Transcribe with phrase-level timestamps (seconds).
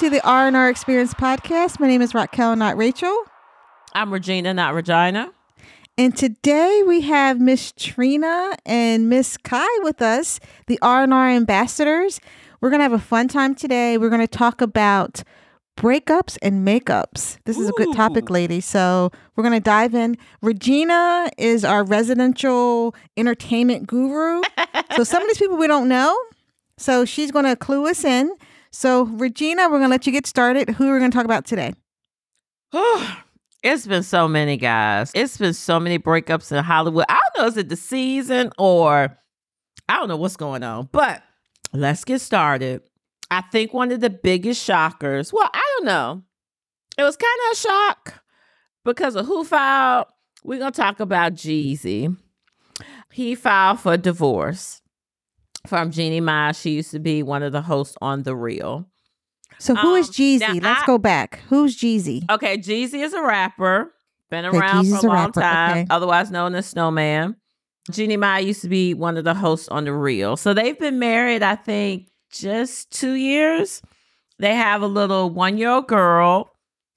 [0.00, 1.78] To the R&R Experience podcast.
[1.78, 3.14] My name is Raquel, not Rachel.
[3.92, 5.30] I'm Regina, not Regina.
[5.98, 12.18] And today we have Miss Trina and Miss Kai with us, the R&R ambassadors.
[12.62, 13.98] We're going to have a fun time today.
[13.98, 15.22] We're going to talk about
[15.76, 17.36] breakups and makeups.
[17.44, 18.62] This is a good topic, lady.
[18.62, 20.16] So we're going to dive in.
[20.40, 24.40] Regina is our residential entertainment guru.
[24.96, 26.18] so some of these people we don't know.
[26.78, 28.34] So she's going to clue us in.
[28.72, 30.70] So Regina, we're going to let you get started.
[30.70, 31.74] Who are we going to talk about today?
[33.62, 35.10] it's been so many guys.
[35.14, 37.04] It's been so many breakups in Hollywood.
[37.08, 39.18] I don't know, is it the season or
[39.88, 41.22] I don't know what's going on, but
[41.72, 42.82] let's get started.
[43.30, 46.22] I think one of the biggest shockers, well, I don't know.
[46.96, 48.22] It was kind of a shock
[48.84, 50.06] because of who filed.
[50.44, 52.16] We're going to talk about Jeezy.
[53.12, 54.80] He filed for divorce
[55.66, 56.52] from Jeannie Mai.
[56.52, 58.86] She used to be one of the hosts on The Real.
[59.58, 60.40] So who is Um, Jeezy?
[60.40, 61.40] now Let's I- go back.
[61.48, 62.24] Who's Jeezy?
[62.30, 63.92] Okay, Jeezy is a rapper.
[64.30, 65.86] Been Okay, around Jeezy's for a a long time, okay.
[65.90, 67.36] otherwise known as Snowman.
[67.90, 70.36] Jeannie Mai used to be one of the hosts on The Real.
[70.36, 73.82] So they've been married, I think, just two years.
[74.38, 76.50] They have a little one year old girl,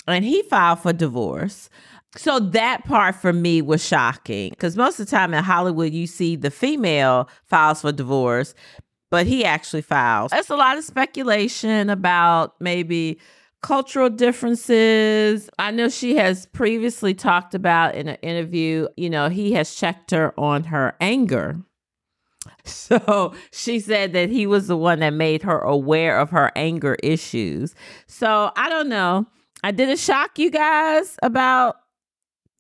[0.08, 1.70] and he filed for divorce.
[2.16, 6.06] So that part for me was shocking because most of the time in Hollywood, you
[6.06, 8.53] see the female files for divorce,
[9.09, 10.31] but he actually files.
[10.31, 13.20] There's a lot of speculation about maybe
[13.61, 15.50] cultural differences.
[15.58, 20.11] I know she has previously talked about in an interview, you know, he has checked
[20.11, 21.58] her on her anger.
[22.66, 26.95] So she said that he was the one that made her aware of her anger
[27.02, 27.73] issues.
[28.05, 29.25] So I don't know.
[29.64, 31.77] I did it shock you guys about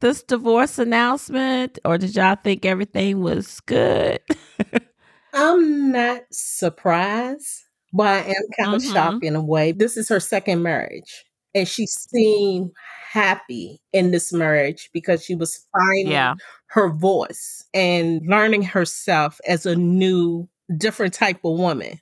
[0.01, 4.19] this divorce announcement, or did y'all think everything was good?
[5.33, 7.49] I'm not surprised,
[7.93, 8.93] but I am kind of Mhm.
[8.93, 9.71] shocked in a way.
[9.71, 11.23] This is her second marriage,
[11.55, 12.71] and she seemed
[13.11, 16.35] happy in this marriage because she was finding Yeah.
[16.67, 20.47] her voice and learning herself as a new,
[20.77, 21.99] different type of woman.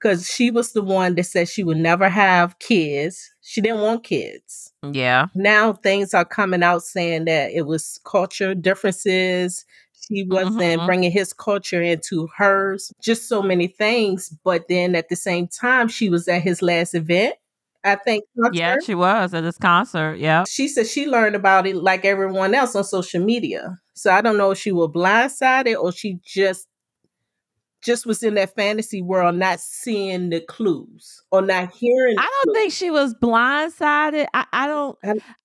[0.00, 3.30] Because she was the one that said she would never have kids.
[3.50, 5.26] She didn't want kids Yeah.
[5.34, 9.64] now things are coming out saying that it was culture differences.
[10.06, 10.86] She wasn't Mhm.
[10.86, 14.32] bringing his culture into hers, just so many things.
[14.44, 17.34] But then at the same time, she was at his last event.
[17.82, 18.24] I think.
[18.52, 20.18] Yeah, she was at this concert.
[20.18, 20.44] Yeah.
[20.46, 23.78] She said she learned about it like everyone else on social media.
[23.94, 26.68] So I don't know if she was blindsided or she just
[27.82, 32.16] just was in that fantasy world, not seeing the clues or not hearing.
[32.18, 32.54] I don't clues.
[32.56, 34.26] think she was blindsided.
[34.34, 34.98] I, I don't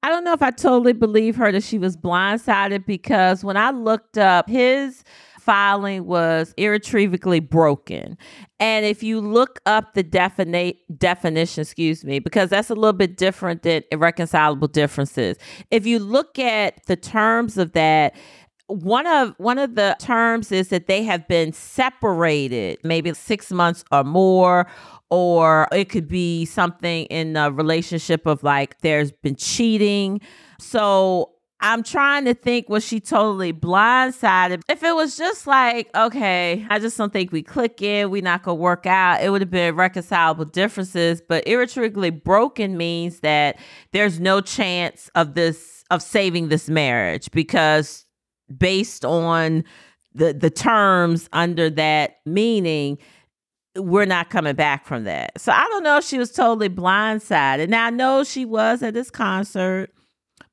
[0.04, 3.72] I- don't know if I totally believe her that she was blindsided because when I
[3.72, 5.04] looked up his
[5.40, 8.18] filing was irretrievably broken.
[8.60, 13.16] And if you look up the defini- definition, excuse me, because that's a little bit
[13.16, 15.38] different than irreconcilable differences.
[15.70, 18.16] If you look at the terms of that,
[18.68, 23.84] one of one of the terms is that they have been separated maybe six months
[23.92, 24.68] or more
[25.12, 30.20] or it could be something in a relationship of like there's been cheating.
[30.60, 31.32] So
[31.62, 34.62] i'm trying to think was she totally blindsided?
[34.68, 38.44] If it was just like okay i just don't think we click in we not
[38.44, 41.22] gonna work out it would have been reconcilable differences.
[41.22, 43.60] But irretrievably broken means that
[43.92, 48.05] there's no chance of this of saving this marriage because
[48.56, 49.64] based on
[50.14, 52.98] the the terms under that meaning
[53.78, 55.40] we're not coming back from that.
[55.40, 57.68] So I don't know if she was totally blindsided.
[57.68, 59.92] Now I know she was at this concert,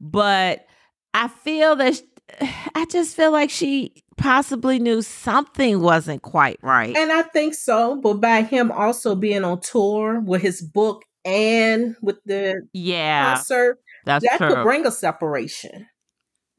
[0.00, 0.66] but
[1.14, 2.00] I feel that sh-
[2.74, 6.96] I just feel like she possibly knew something wasn't quite right.
[6.96, 11.96] And I think so, but by him also being on tour with his book and
[12.02, 14.48] with the yeah, concert, that's that true.
[14.48, 15.86] could bring a separation.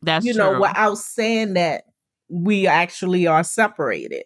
[0.03, 0.43] That's you true.
[0.53, 1.83] know, without saying that
[2.29, 4.23] we actually are separated.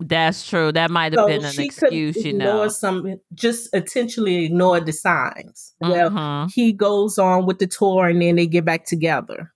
[0.00, 0.70] that's true.
[0.70, 2.68] That might have So been an excuse, you know.
[2.68, 5.74] some, just intentionally ignored the signs.
[5.80, 9.52] Well, Mhm, he goes on with the tour and then they get back together.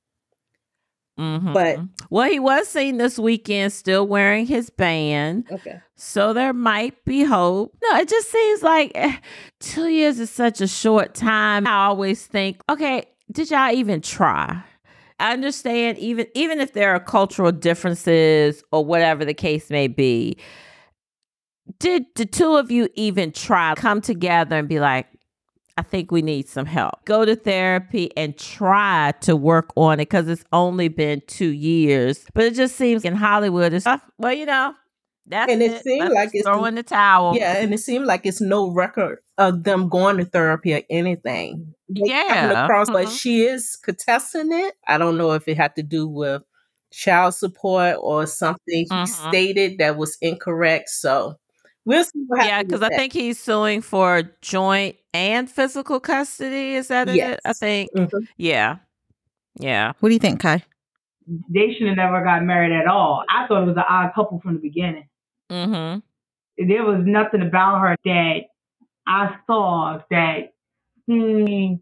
[1.20, 1.52] mhm.
[1.52, 1.78] but-
[2.10, 5.44] well, he was seen this weekend still wearing his band.
[5.52, 5.78] Okay.
[5.94, 7.76] So there might be hope.
[7.82, 9.16] No, it just seems like eh,
[9.60, 11.66] two years is such a short time.
[11.68, 14.62] I always think, okay, did y'all even try?
[15.22, 20.36] I understand even even if there are cultural differences or whatever the case may be.
[21.78, 25.06] Did the two of you even try come together and be like,
[25.78, 27.04] I think we need some help.
[27.04, 32.26] Go to therapy and try to work on it because it's only been two years.
[32.34, 33.86] But it just seems in Hollywood, it's
[34.18, 34.74] well, you know,
[35.26, 35.82] That's And it it.
[35.84, 37.36] seemed Let's like it's- throw in the towel.
[37.36, 41.74] Yeah, and it seemed like it's no record of them going to therapy or anything.
[41.88, 42.64] They Yeah.
[42.64, 43.18] across, but Mhm.
[43.20, 44.74] she is contesting it.
[44.88, 46.42] I don't know if it had to do with
[46.90, 49.06] child support or something he Mhm.
[49.08, 50.88] stated that was incorrect.
[50.90, 51.36] So
[51.84, 52.44] we'll see what.
[52.44, 52.96] Yeah, because I that.
[52.98, 56.74] think he's suing for joint and physical custody.
[56.74, 57.34] Is that Yes.
[57.34, 57.40] it?
[57.44, 57.90] I think.
[57.96, 58.26] Mhm.
[58.36, 58.76] Yeah.
[59.58, 59.92] Yeah.
[60.00, 60.64] What do you think, Kai?
[61.48, 63.24] They should have never got married at all.
[63.30, 65.04] I thought it was an odd couple from the beginning.
[65.52, 66.68] Mm-hmm.
[66.68, 68.40] There was nothing about her that
[69.06, 70.54] I saw that
[71.06, 71.78] he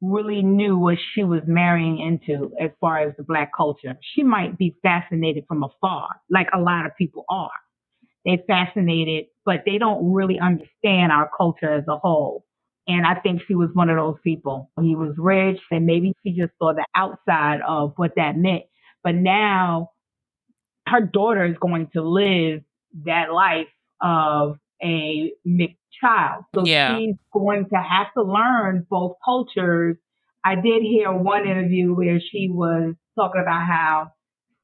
[0.00, 3.96] really knew what she was marrying into as far as the black culture.
[4.14, 7.50] She might be fascinated from afar, like a lot of people are.
[8.24, 12.44] They're fascinated, but they don't really understand our culture as a whole.
[12.86, 14.70] And I think she was one of those people.
[14.80, 18.64] He was rich, and maybe she just saw the outside of what that meant.
[19.04, 19.90] But now
[20.88, 22.62] her daughter is going to live
[23.04, 23.68] that life
[24.00, 26.44] of a mixed child.
[26.54, 26.96] So Yeah.
[26.98, 29.96] she's going to have to learn both cultures.
[30.44, 34.12] I did hear one interview where she was talking about how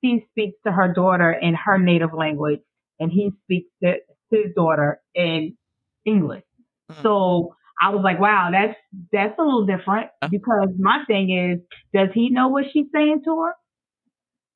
[0.03, 2.61] she speaks to her daughter in her native language
[2.99, 3.97] and he speaks to
[4.31, 5.57] his daughter in
[6.05, 6.45] English.
[6.91, 7.03] Mm.
[7.03, 8.77] So I was like, wow, that's
[9.13, 10.29] that's a little different Uh.
[10.29, 11.61] because my thing is,
[11.95, 13.55] does he know what she's saying to her?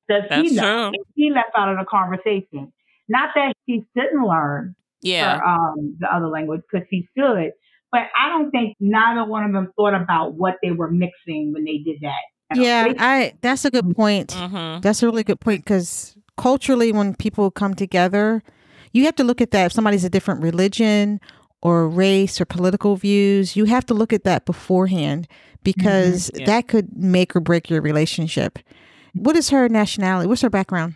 [0.09, 0.63] Does That's he know?
[0.63, 0.87] true.
[0.89, 2.73] And he left out of the conversation.
[3.13, 5.39] Not that she shouldn't learn Yeah.
[5.39, 7.53] her, um, the other language because she should,
[7.93, 11.65] but I don't think neither one of them thought about what they were mixing when
[11.65, 12.23] they did that.
[12.57, 13.33] Yeah, They- I.
[13.43, 14.29] That's a good point.
[14.31, 14.81] Mm-hmm.
[14.81, 18.43] That's a really good point because culturally, when people come together,
[18.93, 19.67] you have to look at that.
[19.67, 21.21] If somebody's a different religion
[21.63, 25.29] or race or political views, you have to look at that beforehand
[25.65, 26.47] because Yeah.
[26.47, 28.59] that could make or break your relationship.
[29.15, 30.27] What is her nationality?
[30.29, 30.95] What's her background?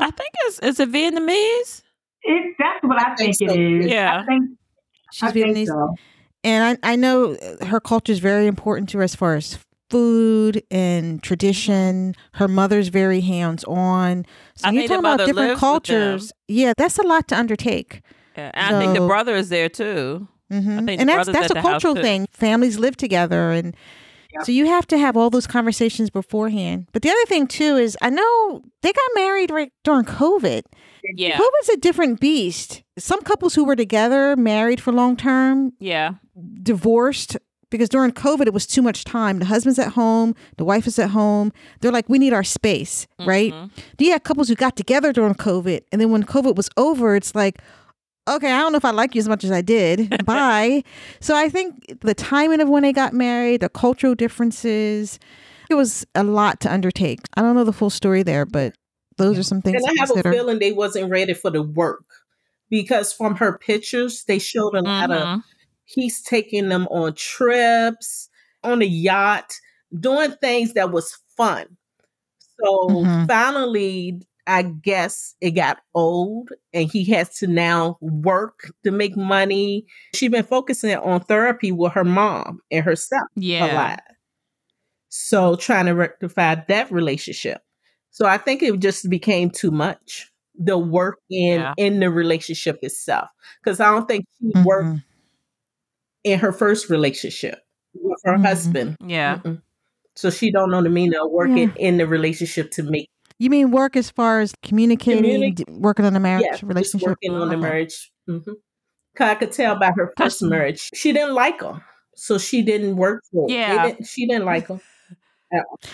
[0.00, 1.82] I think it's is it Vietnamese?
[2.22, 3.86] it, that's what I, I think think, so, it is.
[3.90, 4.20] yeah.
[4.20, 4.50] I think,
[5.12, 5.66] She's I think Vietnamese.
[5.66, 5.94] so.
[6.44, 7.36] And I, I know
[7.66, 9.58] her culture is very important to her as far as
[9.90, 12.14] food and tradition.
[12.34, 14.24] Her mother's very hands on.
[14.54, 15.58] So I you're talking about different lives with them.
[15.58, 16.32] cultures.
[16.46, 18.02] Yeah, that's a lot to undertake.
[18.36, 18.50] Yeah.
[18.54, 20.28] And I think the brother is there too.
[20.50, 22.26] hmm think the And that's that's a cultural thing.
[22.30, 23.76] Families live together, and
[24.34, 24.44] Yep.
[24.44, 26.86] so you have to have all those conversations beforehand.
[26.92, 30.62] But the other thing too is, I know they got married right during COVID.
[31.14, 31.38] Yeah.
[31.38, 32.82] COVID's a different beast.
[32.98, 36.12] Some couples who were together, married for long term, Yeah.
[36.62, 37.36] divorced
[37.70, 39.38] because during COVID it was too much time.
[39.38, 41.52] The husband's at home, the wife is at home.
[41.80, 43.52] They're like, we need our space, right?
[43.52, 43.70] Mhm.
[43.98, 47.14] Do you have couples who got together during COVID, and then when COVID was over,
[47.14, 47.58] it's like,
[48.36, 50.24] okay, I don't know if I like you as much as I did.
[50.24, 50.84] Bye.
[51.20, 55.18] So I think the timing of when they got married, the cultural differences,
[55.70, 57.20] it was a lot to undertake.
[57.36, 58.74] I don't know the full story there, but
[59.16, 62.04] those are some things And I have a feeling they wasn't ready for the work
[62.70, 65.42] because from her pictures, they showed a lot of Mhm.
[65.84, 68.28] he's taking them on trips,
[68.62, 69.54] on a yacht,
[69.98, 71.76] doing things that was fun.
[72.60, 73.26] So Mhm.
[73.26, 79.86] finally, I guess it got old and he has to now work to make money.
[80.14, 84.00] She's been focusing on therapy with her mom and herself a lot.
[85.10, 87.60] So trying to rectify that relationship.
[88.10, 90.30] So I think it just became too much.
[90.58, 91.74] The work in Yeah.
[91.76, 93.28] in the relationship itself.
[93.62, 95.04] Because I don't think she worked Mhm.
[96.24, 97.60] in her first relationship
[97.94, 98.46] with her Mhm.
[98.46, 98.96] husband.
[99.04, 99.36] Yeah.
[99.38, 99.62] Mm-mm.
[100.16, 103.70] So she don't know the meaning of working in the relationship to make You mean
[103.70, 107.08] work as far as communicating, Communi- d- working on the marriage yeah, just relationship?
[107.08, 107.62] working on the Okay.
[107.62, 108.10] marriage.
[108.26, 108.38] hmm
[109.20, 111.80] I could tell by her first marriage, she didn't like him,
[112.14, 113.46] so she didn't work for.
[113.46, 113.48] It.
[113.48, 113.86] They Yeah.
[113.86, 114.80] didn't- she didn't like him.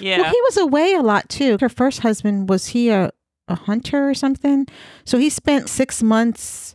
[0.01, 0.19] Yeah.
[0.23, 1.57] Well, he was away a lot too.
[1.61, 3.11] Her first husband was he a,
[3.47, 4.67] a hunter or something?
[5.05, 6.75] So he spent six months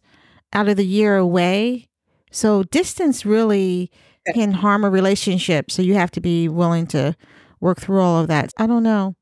[0.53, 1.89] out of the year away.
[2.31, 3.91] So distance really
[4.33, 5.69] can harm a relationship.
[5.71, 7.15] So you have to be willing to
[7.59, 8.53] work through all of that.
[8.57, 9.15] I don't know.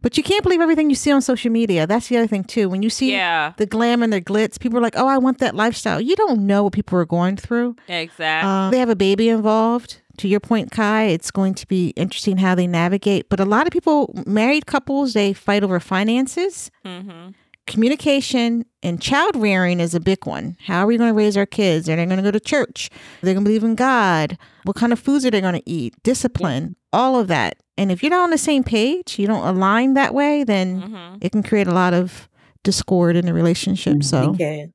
[0.00, 1.86] But you can't believe everything you see on social media.
[1.86, 2.68] That's the other thing too.
[2.68, 3.52] When you see yeah.
[3.56, 6.46] the glam and the glitz, people are like, "Oh, I want that lifestyle." You don't
[6.46, 7.76] know what people are going through.
[7.88, 8.50] Exactly.
[8.50, 9.98] Um, they have a baby involved.
[10.18, 13.30] To your point, Kai, it's going to be interesting how they navigate.
[13.30, 17.30] But a lot of people, married couples, they fight over finances, mm-hmm.
[17.66, 20.56] Communication, and child rearing is a big one.
[20.66, 21.88] How are we going to raise our kids?
[21.88, 22.90] Are they going to go to church?
[23.22, 24.36] Are they going to believe in God?
[24.64, 25.94] What kind of foods are they going to eat?
[26.02, 27.56] Discipline, all of that.
[27.78, 31.18] And if you're not on the same page, you don't align that way, then Mm-hmm.
[31.20, 32.28] it can create a lot of
[32.64, 34.02] discord in the relationship.
[34.02, 34.72] So, They can.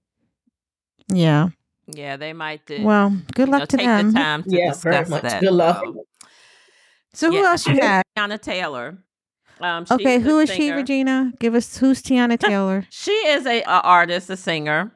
[1.10, 1.50] yeah.
[1.88, 2.84] Yeah, they might do.
[2.84, 4.12] Well, good you know, luck to take them.
[4.12, 5.22] the time to Yeah, very discuss much.
[5.24, 5.42] that.
[5.42, 5.84] Good luck.
[5.86, 6.04] so.
[7.14, 7.50] So, who Yeah.
[7.52, 8.06] else you got?
[8.16, 8.98] Anna Taylor.
[9.62, 10.72] Um, Okay, who is she.
[10.72, 11.32] Regina?
[11.40, 12.86] Give us who's Tiana Taylor.
[12.90, 14.92] She is a, a artist, a singer.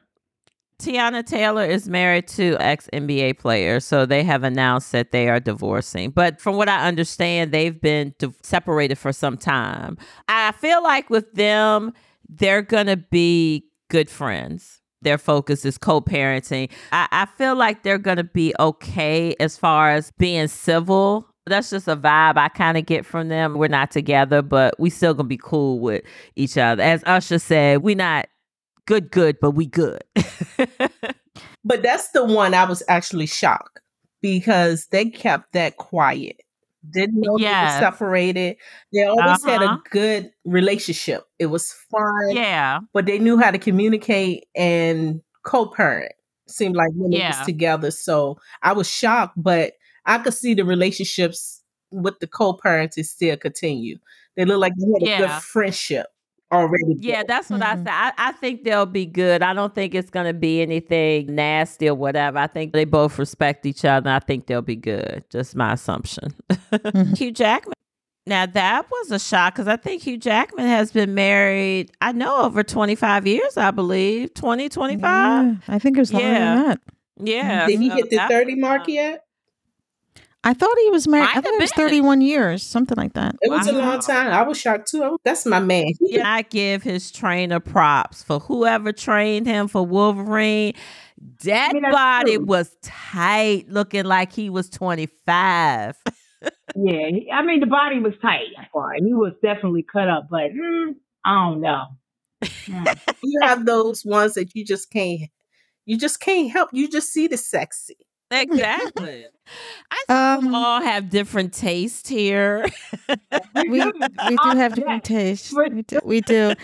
[0.78, 5.38] Teyana Taylor is married to ex NBA player, so they have announced that they are
[5.38, 6.10] divorcing.
[6.10, 9.96] But from what I understand, they've been di- separated for some time.
[10.26, 11.92] I feel like with them,
[12.28, 14.80] they're gonna be good friends.
[15.02, 16.70] Their focus is co-parenting.
[16.90, 21.28] I, I feel like they're gonna be okay as far as being civil.
[21.46, 23.54] That's just a vibe I kind of get from them.
[23.54, 26.02] We're not together, but we still gonna be cool with
[26.36, 26.82] each other.
[26.82, 28.26] As Usher said, we not
[28.86, 30.02] good, good, but we good.
[31.64, 33.80] But that's the one I was actually shocked
[34.20, 36.36] because they kept that quiet.
[36.92, 38.56] Didn't know they were separated.
[38.92, 39.78] They always had a Uh-huh.
[39.90, 41.24] good relationship.
[41.38, 46.12] It was fun, yeah, but they knew how to communicate and co-parent.
[46.48, 47.28] Seemed like when Yeah.
[47.28, 47.90] was together.
[47.92, 49.74] So I was shocked, but
[50.06, 53.98] I could see the relationships with the co-parenting still continue.
[54.36, 56.06] They look like they had a good friendship
[56.50, 56.96] already.
[56.98, 57.28] yeah, built.
[57.28, 57.64] that's what Mhm.
[57.66, 57.88] I said.
[57.88, 59.42] I, I think they'll be good.
[59.42, 62.38] I don't think it's gonna be anything nasty or whatever.
[62.38, 64.10] I think they both respect each other.
[64.10, 65.24] I think they'll be good.
[65.30, 66.32] Just my assumption.
[66.50, 67.16] Mhm.
[67.18, 67.74] Hugh Jackman.
[68.26, 71.90] Now that was a shock because I think Hugh Jackman has been married.
[72.00, 73.56] I know over twenty five years.
[73.56, 75.02] I believe 20, 25.
[75.46, 76.54] Yeah, I think it was longer Yeah.
[76.54, 76.80] than that.
[77.18, 77.66] Yeah.
[77.66, 79.24] Did he so hit the 30 mark yet?
[80.44, 81.26] I thought he was married.
[81.26, 81.86] Might I thought it was been.
[81.86, 83.36] 31 years, something like that.
[83.42, 84.32] It was a long time.
[84.32, 85.18] I was shocked too.
[85.24, 85.92] That's my man.
[86.00, 90.74] He Yeah, I give his trainer props for whoever trained him for Wolverine.
[91.44, 92.46] That I mean, body true.
[92.46, 95.96] was tight, looking like he was 25.
[96.74, 99.06] Yeah, I mean the body was tight for him.
[99.06, 100.94] He was definitely cut up, but mm,
[101.24, 101.84] I don't know.
[102.42, 103.14] Mm.
[103.22, 105.30] you have those ones that you just can't
[105.84, 107.96] you just can't help you just see the sexy
[108.32, 109.26] exactly.
[109.90, 112.66] I think Um, we all have different tastes here.
[113.54, 115.52] We we do have different tastes.
[115.52, 115.98] We do.
[116.04, 116.54] We do.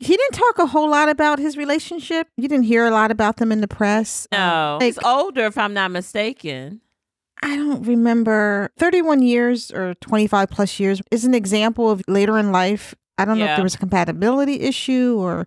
[0.00, 2.28] He didn't talk a whole lot about his relationship.
[2.36, 4.26] You didn't hear a lot about them in the press.
[4.32, 6.80] Um, no, he's older, if I'm not mistaken.
[7.42, 8.70] I don't remember.
[8.78, 12.94] 31 years or 25 plus years is an example of later in life.
[13.16, 15.46] I don't know if there was a compatibility issue or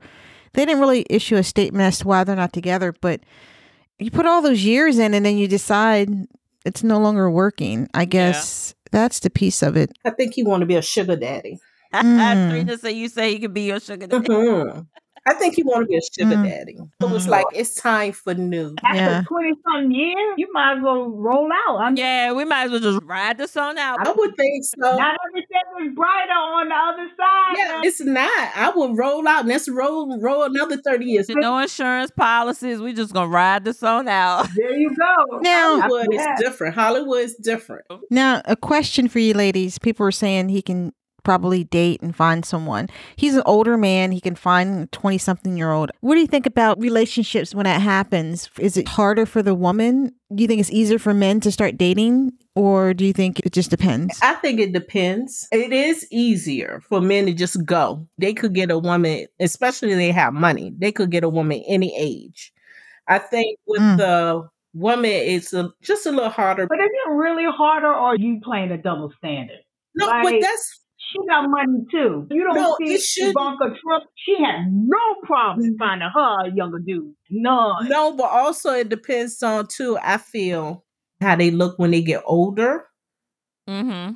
[0.54, 3.22] they didn't really issue a statement as to why they're not together, but
[4.02, 6.10] you put all those years in and then you decide
[6.66, 7.88] it's no longer working.
[7.94, 9.90] I guess that's the piece of it.
[10.04, 11.60] i think he want to be a sugar daddy
[11.94, 12.50] Mm.
[12.52, 14.26] Trina said you say he could be your sugar daddy.
[14.28, 14.88] Mhm.
[15.28, 16.48] i think he want to be a sugar Mm.
[16.50, 17.30] daddy it was Mm.
[17.32, 19.22] like it's time for new After Yeah.
[19.28, 21.78] twenty something years, you might as well roll out.
[21.82, 24.06] I'm, Yeah, we might as well just ride this on out.
[24.08, 27.56] i would think so Not everything was brighter on the other side.
[27.58, 31.58] yeah it's not i would roll out and let's roll roll another 30 years No
[31.60, 32.80] insurance policies.
[32.82, 34.48] We just gonna ride this on out.
[34.56, 35.40] There you go.
[35.40, 39.78] Now- hollywood is different hollywood is different Now, a question for you ladies.
[39.80, 42.90] People were saying he can probably date and find someone.
[43.16, 44.12] He's an older man.
[44.12, 45.92] He can find a 20 something year old.
[46.02, 48.50] What do you think about relationships when that happens?
[48.60, 50.14] Is it harder for the woman?
[50.34, 52.32] Do you think it's easier for men to start dating?
[52.56, 54.20] Or do you think it just depends?
[54.22, 55.48] I think it depends.
[55.52, 58.06] It is easier for men to just go.
[58.18, 60.74] They could get a woman, especially if they have money.
[60.78, 62.52] They could get a woman any age.
[63.08, 63.98] I think with Mm.
[63.98, 66.68] the woman, it's a, just a little harder.
[66.68, 69.60] But is it really harder or are you playing a double standard?
[69.96, 70.80] No, but that's
[71.12, 72.28] She got money too.
[72.32, 73.36] You don't No, see shouldn't.
[73.38, 74.06] Ivanka Trump.
[74.16, 77.14] She had no problem finding her a younger dude.
[77.30, 77.90] None.
[77.90, 79.98] no, but also it depends on too.
[80.02, 80.86] I feel
[81.20, 82.86] how they look when they get older.
[83.70, 84.14] Mm-hmm.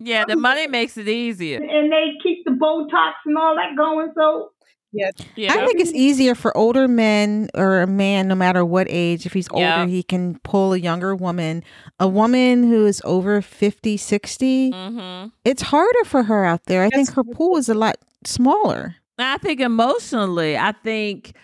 [0.00, 1.58] Yeah, the money makes it easier.
[1.58, 4.12] And they keep the Botox and all that going.
[4.16, 4.50] So
[4.94, 5.52] Yeah.
[5.52, 9.26] I think it's easier for older men or a man, no matter what age.
[9.26, 9.86] If he's older, Yeah.
[9.86, 11.64] he can pull a younger woman.
[11.98, 15.28] A woman who is over 50, 60, mm-hmm.
[15.44, 16.84] it's harder for her out there.
[16.84, 18.96] I think her pool is a lot smaller.
[19.18, 21.34] I think emotionally, I think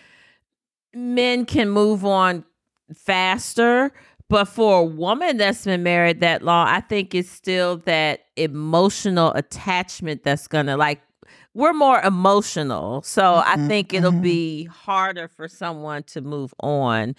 [0.95, 2.45] men can move on
[2.95, 3.92] faster.
[4.28, 9.33] But for a woman that's been married that long, I think it's still that emotional
[9.33, 11.00] attachment that's gonna like
[11.54, 13.02] we're more emotional.
[13.02, 14.21] So I Mhm, think it'll mhm.
[14.21, 17.14] be harder for someone to move on.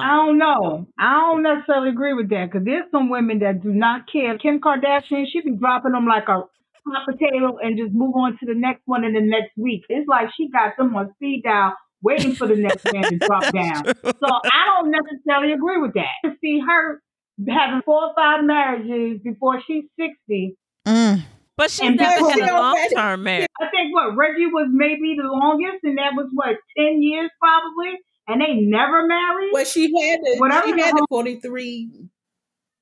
[0.00, 0.86] I Um, don't know.
[0.98, 4.36] I don't necessarily agree with that because there's some women that do not care.
[4.38, 6.42] Kim Kardashian, she be dropping them like a
[6.86, 9.82] hot potato and just move on to the next one in the next week.
[9.88, 13.50] It's like she got them on speed dial waiting for the next man to drop
[13.52, 13.86] down.
[14.22, 16.12] So I don't necessarily agree with that.
[16.24, 17.00] To see her
[17.48, 21.22] having four or five marriages before she's 60, Mm.
[21.56, 23.48] But she's And never had she a long term marriage.
[23.60, 27.98] I think what Reggie was maybe the longest, and that was what, 10 years probably,
[28.28, 29.50] and they never married?
[29.52, 31.88] Well, she had the, Whatever she had the whole- 43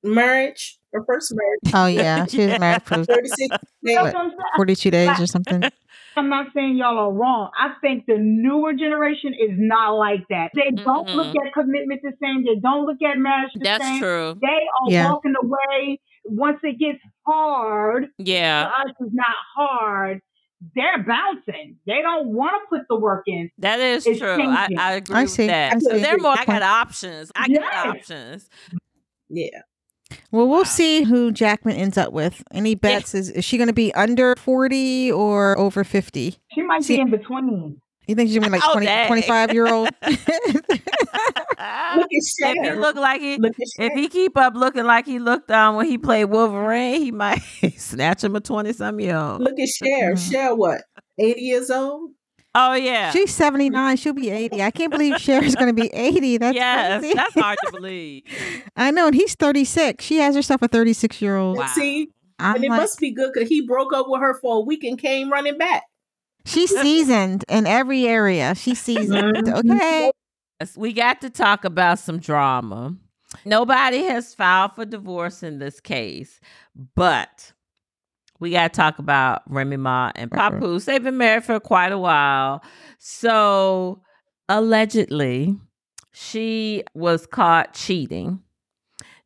[0.03, 3.37] marriage, her first marriage, Oh yeah, she was married for 36
[3.83, 3.95] days.
[3.97, 4.39] what I'm saying.
[4.55, 5.63] 42 days or something.
[6.15, 7.49] I'm not saying y'all are wrong.
[7.57, 10.51] I think the newer generation is not like that.
[10.53, 12.43] They don't look at commitment the same.
[12.45, 13.63] They don't look at marriage the same.
[13.63, 13.99] That's same.
[13.99, 14.35] true.
[14.39, 15.09] They are Yeah.
[15.11, 18.07] walking away once it gets hard.
[18.17, 20.21] Yeah, For us, it's not hard.
[20.75, 21.77] They're bouncing.
[21.85, 23.49] They don't want to put the work in.
[23.57, 24.41] that is It's true.
[24.41, 24.69] I.
[24.77, 25.75] I agree I with see, that.
[25.75, 25.99] I So see.
[26.01, 26.31] they're more.
[26.39, 27.31] I got options.
[27.35, 28.49] I got options.
[29.29, 29.61] Yeah.
[30.31, 32.43] Well, we'll see who Jackman ends up with.
[32.51, 33.13] Any bets?
[33.13, 36.35] Is, is she going to be under 40 or over 50?
[36.53, 37.81] She might See- be in between.
[38.07, 39.89] You think she's going to be like Oh, 20, 25 year old?
[40.03, 40.19] Look
[42.05, 45.19] at if he look like he, Look at if he keep up looking like he
[45.19, 47.39] looked um when he played Wolverine, he might
[47.77, 49.41] snatch him a twenty some year old.
[49.41, 50.13] Look at Cher.
[50.13, 50.31] Mhm.
[50.31, 50.81] Cher, what?
[51.17, 52.11] 80 years old?
[52.55, 53.97] Oh yeah, She's 79.
[53.97, 54.61] She'll be 80.
[54.61, 56.37] I can't believe Cher's going to be 80.
[56.37, 57.15] That's yes, crazy.
[57.15, 58.23] that's hard to believe.
[58.75, 59.07] I know.
[59.07, 60.03] And he's 36.
[60.03, 61.57] She has herself a 36 year old.
[61.57, 61.65] Wow.
[61.67, 64.57] See, I'm and it like, must be good because he broke up with her for
[64.57, 65.83] a week and came running back.
[66.45, 68.55] She's seasoned in every area.
[68.55, 69.37] She's seasoned.
[69.47, 69.71] Mhm.
[69.75, 70.11] Okay.
[70.59, 72.95] Yes, We got to talk about some drama.
[73.45, 76.39] Nobody has filed for divorce in this case,
[76.95, 77.51] but
[78.39, 80.85] we got to talk about Remy Ma and Papoose.
[80.85, 82.61] They've been married for quite a while.
[82.99, 84.01] So
[84.49, 85.57] allegedly,
[86.11, 88.39] she was caught cheating.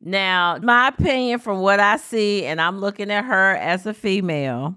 [0.00, 4.76] Now, my opinion from what I see, and I'm looking at her as a female,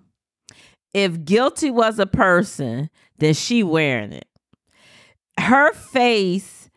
[0.93, 4.27] if guilty was a person, then she wearing it.
[5.39, 6.69] Her face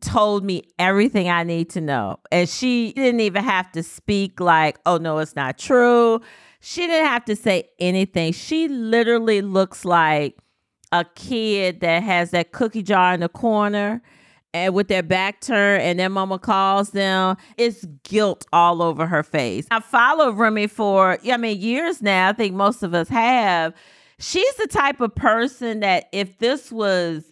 [0.00, 2.20] told me everything I need to know.
[2.30, 6.20] And she didn't even have to speak like, oh no, it's not true.
[6.60, 8.32] She didn't have to say anything.
[8.32, 10.36] She literally looks like
[10.92, 14.02] a kid that has that cookie jar in the corner
[14.64, 17.36] and with their back turned and their mama calls them.
[17.56, 19.66] It's guilt all over her face.
[19.70, 22.28] I followed Remy for, I mean, years now.
[22.28, 23.74] I think most of us have.
[24.18, 27.30] She's the type of person that if this was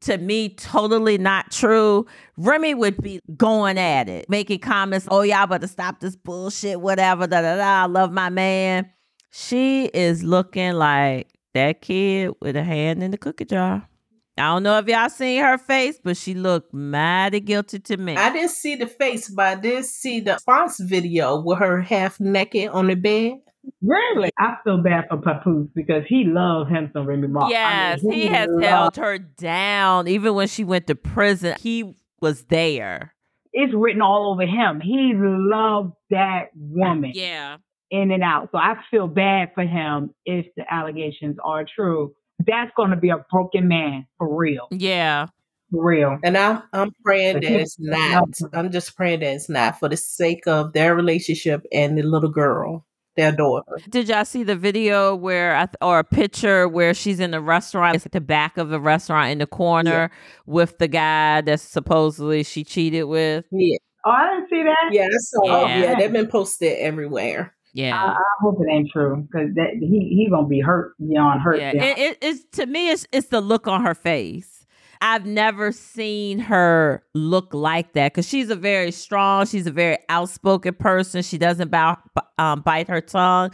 [0.00, 2.06] to me totally not true,
[2.36, 7.26] Remy would be going at it, making comments, oh, y'all better stop this bullshit, whatever,
[7.26, 7.82] da da da.
[7.82, 8.90] I love my man.
[9.30, 13.88] She is looking like that kid with a hand in the cookie jar.
[14.38, 18.16] I don't know if y'all seen her face, but she looked mighty guilty to me.
[18.16, 22.18] I didn't see the face, but I did see the response video with her half
[22.18, 23.34] naked on the bed.
[23.82, 24.30] Really?
[24.38, 27.40] I feel bad for Papoose because he loved him some Remy Ma.
[27.40, 30.08] I mean, Yes, he has loved- held her down.
[30.08, 33.14] Even when she went to prison, he was there.
[33.52, 34.80] It's written all over him.
[34.80, 37.58] He loved that woman Yeah.
[37.90, 38.48] in and out.
[38.50, 42.14] So I feel bad for him if the allegations are true.
[42.46, 44.68] That's going to be a broken man for real.
[44.70, 45.26] Yeah.
[45.70, 46.18] For real.
[46.22, 48.28] And I, I'm praying that it's not.
[48.52, 52.30] I'm just praying that it's not for the sake of their relationship and the little
[52.30, 52.84] girl,
[53.16, 53.78] their daughter.
[53.88, 57.40] Did y'all see the video where, I th- or a picture where she's in the
[57.40, 57.96] restaurant?
[57.96, 60.10] It's at the back of the restaurant in the corner
[60.44, 63.44] with the guy that supposedly she cheated with.
[63.50, 64.90] Yeah, Oh, I didn't see that.
[64.90, 65.40] yeah, I saw.
[65.44, 65.78] Oh, yeah.
[65.80, 67.54] Yeah, they've been posted everywhere.
[67.74, 67.96] Yeah.
[67.96, 71.58] I, I hope it ain't true because that he he gonna be hurt beyond hurt.
[71.58, 71.72] yeah.
[71.72, 74.66] beyond- It, it, it's to me, it's it's the look on her face.
[75.00, 79.98] I've never seen her look like that because she's a very strong, she's a very
[80.08, 81.22] outspoken person.
[81.22, 81.96] She doesn't bow,
[82.38, 83.50] um, bite her tongue.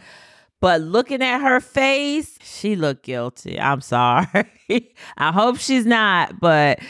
[0.61, 3.59] But looking at her face, she looked guilty.
[3.59, 4.27] I'm sorry.
[5.17, 6.81] I hope she's not, but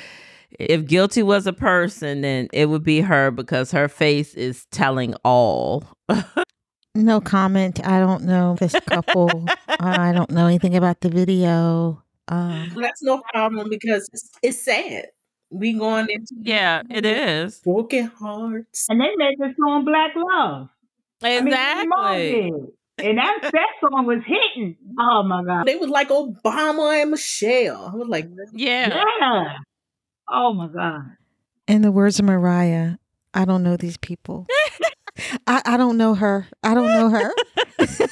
[0.59, 5.15] if guilty was a person, then it would be her because her face is telling
[5.25, 5.85] all.
[6.99, 7.87] No comment.
[7.87, 9.31] I don't know this couple.
[9.81, 12.03] I don't know anything about the video.
[12.27, 15.07] Um, That's no problem because it's, it's sad.
[15.51, 17.61] We going into yeah, it is.
[17.61, 18.87] broken hearts.
[18.91, 20.69] and they made the song Black Love.
[21.23, 22.53] I mean, Exactly.
[22.99, 24.77] And that that song was hitting.
[24.99, 25.67] Oh my god.
[25.67, 27.91] They was like Obama and Michelle.
[27.93, 28.89] I was like, Yeah.
[29.21, 29.57] Yeah.
[30.29, 31.17] Oh my god.
[31.69, 32.97] in the words of Mariah,
[33.33, 34.47] I don't know these people.
[35.47, 36.47] I, I don't know her.
[36.63, 37.33] I don't know her.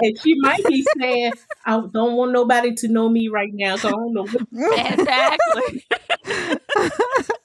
[0.00, 1.32] and she might be saying,
[1.64, 4.26] I don't want nobody to know me right now, so I don't know.
[4.76, 5.84] Exactly.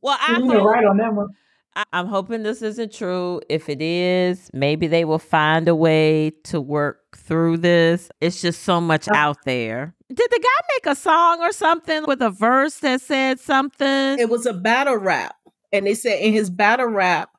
[0.00, 1.28] well, I You're hope, right on that one.
[1.76, 3.40] I- I'm hoping this isn't true.
[3.48, 8.10] If it is, maybe they will find a way to work through this.
[8.20, 9.94] It's just so much uh, out there.
[10.08, 14.18] Did the guy make a song or something with a verse that said something?
[14.18, 15.36] it was a battle rap.
[15.72, 17.30] And they said in his battle rap,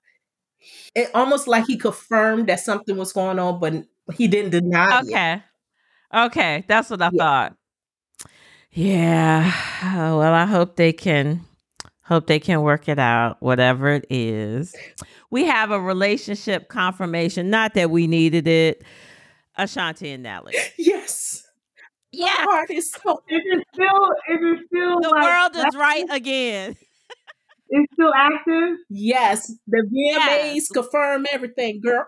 [0.95, 3.73] it almost like he confirmed that something was going on, but
[4.15, 5.13] he didn't deny it.
[5.13, 5.43] Okay.
[6.13, 6.65] Okay.
[6.67, 7.17] That's what I Yeah.
[7.17, 7.55] thought.
[8.71, 9.53] Yeah.
[10.15, 11.45] Well, I hope they can
[12.09, 14.75] Hope they can work it out, whatever it is.
[15.29, 17.51] We have a relationship confirmation.
[17.51, 18.83] Not that we needed it.
[19.55, 20.55] Ashanti and Nelly.
[20.77, 21.43] Yes.
[22.11, 24.09] My Yeah, heart is so Is it still?
[24.27, 24.99] Is it still?
[25.01, 26.75] the like, world is right again.
[27.69, 28.77] It's still active.
[28.89, 29.51] Yes.
[29.67, 30.69] The VMAs Yes.
[30.69, 32.05] confirm everything, girl.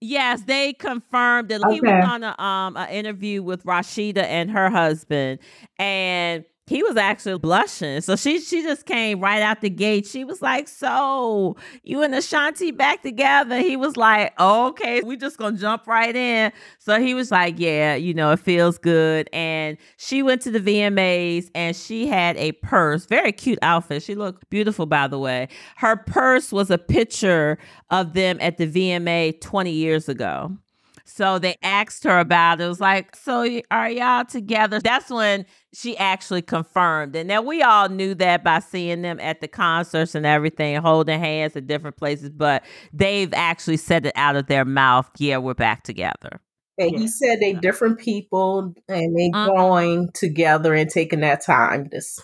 [0.00, 4.68] Yes, they confirmed that he was on a um an interview with Rashida and her
[4.68, 5.38] husband,
[5.78, 8.00] and he was actually blushing.
[8.00, 10.06] So she she just came right out the gate.
[10.06, 15.38] She was like, "So you and Ashanti back together?" He was like, "Okay, we just
[15.38, 19.76] gonna jump right in." So he was like, "Yeah, you know, it feels good." And
[19.96, 24.02] she went to the VMAs and she had a purse, very cute outfit.
[24.02, 25.48] She looked beautiful, by the way.
[25.76, 27.58] Her purse was a picture
[27.90, 30.56] of them at the VMA 20 years ago.
[31.04, 32.64] So they asked her about it.
[32.64, 34.80] It was like, so are y'all together?
[34.80, 37.16] That's when she actually confirmed.
[37.16, 41.18] And now we all knew that by seeing them at the concerts and everything, holding
[41.20, 45.10] hands at different places, but they've actually said it out of their mouth.
[45.18, 46.40] Yeah, we're back together.
[46.78, 46.98] And Yeah.
[46.98, 49.44] he said they different people and they Mhm.
[49.44, 51.88] growing together and taking that time.
[51.90, 52.18] This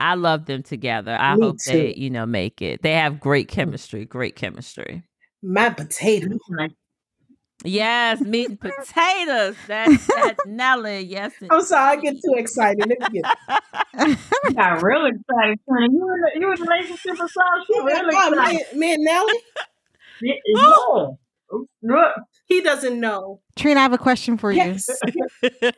[0.00, 1.16] I love them together.
[1.18, 2.82] I Me hope they, you know, make it.
[2.82, 5.02] They have great chemistry, great chemistry.
[5.42, 6.28] my potato.
[7.64, 9.56] Yes, meat and potatoes.
[9.66, 11.00] That's that Nelly.
[11.02, 11.32] Yes.
[11.50, 12.78] I'm sorry, I get too excited.
[12.88, 15.58] Let me get You got real excited.
[15.68, 15.92] son.
[15.92, 17.64] You in a, you in a relationship or something?
[17.66, 18.66] She really Oh, excited.
[18.72, 19.34] me, me and Nelly,
[20.22, 21.06] Yeah, yeah.
[21.82, 22.12] Look,
[22.46, 23.40] he doesn't know.
[23.56, 24.58] Trina, I have a question for you.
[24.58, 24.88] Yes.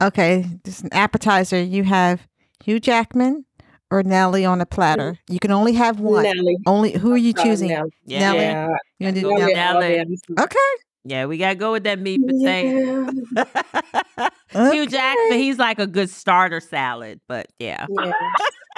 [0.00, 1.60] Okay, just an appetizer.
[1.60, 2.28] You have
[2.62, 3.44] Hugh Jackman
[3.90, 5.18] or Nelly on a platter.
[5.28, 6.22] You can only have one.
[6.22, 6.56] Nelly.
[6.66, 7.70] Only who are you Uh, choosing?
[7.70, 7.90] Nelly.
[8.06, 8.18] Yeah.
[8.20, 8.38] Nelly?
[8.38, 8.68] Yeah.
[9.00, 9.54] You gonna do Nelly?
[9.96, 10.16] Nelly.
[10.38, 10.58] Okay.
[11.04, 13.10] Yeah, we gotta go with that meat potato.
[13.34, 14.28] Yeah.
[14.72, 17.86] Hugh Jackman, he's like a good starter salad, but yeah.
[17.88, 18.12] Yeah.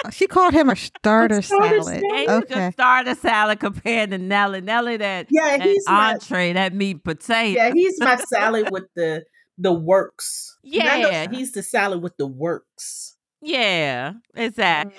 [0.05, 2.01] Uh, she called him a starter starter salad.
[2.01, 2.03] salad?
[2.09, 2.53] Yeah, he's a Okay.
[2.55, 4.61] good starter salad compared to Nelly.
[4.61, 7.59] Nelly, that, Yeah, that he's my entree, that meat potato.
[7.59, 9.23] yeah, he's my salad with the
[9.57, 10.57] the works.
[10.63, 11.27] Not the- Yeah.
[11.31, 13.17] he's the salad with the works.
[13.41, 14.93] Yeah, exactly.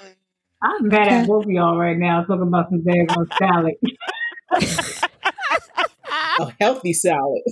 [0.63, 1.15] I'm mad Okay.
[1.17, 3.75] at both of y'all right now talking about some daggone salad.
[6.41, 7.43] A healthy salad.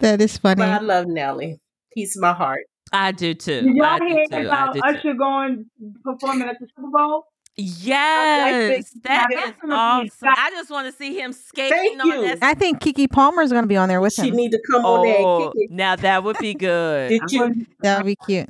[0.00, 0.56] That is funny.
[0.60, 1.58] But I love Nelly.
[1.94, 2.62] He's my heart.
[2.92, 3.62] I do too.
[3.62, 4.46] Did I y'all do hear too.
[4.48, 4.86] About do too.
[4.98, 5.66] Usher going
[6.04, 7.24] performing at the Super Bowl?
[7.60, 10.28] Yes, that Now, is that's awesome.
[10.36, 12.22] I just want to see him skating Thank on you.
[12.28, 12.38] that.
[12.40, 14.36] I think Keke Palmer is going to be on there with She him.
[14.36, 15.70] need to come on there and Oh, kick it.
[15.74, 17.08] now that would be good.
[17.08, 18.48] Did you That would be cute.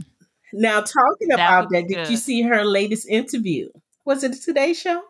[0.53, 2.05] now talking That about would be that?
[2.05, 3.71] Did you see her latest interview?
[4.05, 5.03] Was it Today Show?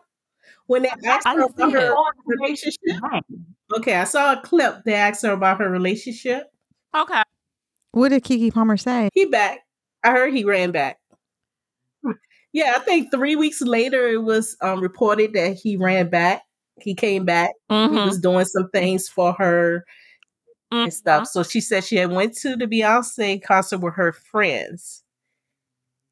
[0.67, 2.79] When they asked her about her Oh, relationship.
[3.71, 3.77] Right.
[3.79, 4.83] Okay, I saw a clip.
[4.85, 6.47] They asked her about her relationship.
[6.95, 7.23] Okay.
[7.91, 9.09] What did Keke Palmer say?
[9.13, 9.59] He back.
[10.03, 10.97] I heard he ran back.
[12.53, 16.41] Yeah, I think three weeks later it was um, reported that he ran back.
[16.81, 17.51] He came back.
[17.69, 18.05] He Mhm.
[18.05, 19.85] was doing some things for her
[20.71, 20.93] and Mhm.
[20.93, 21.27] stuff.
[21.27, 25.03] So she said she had went to the Beyonce concert with her friends.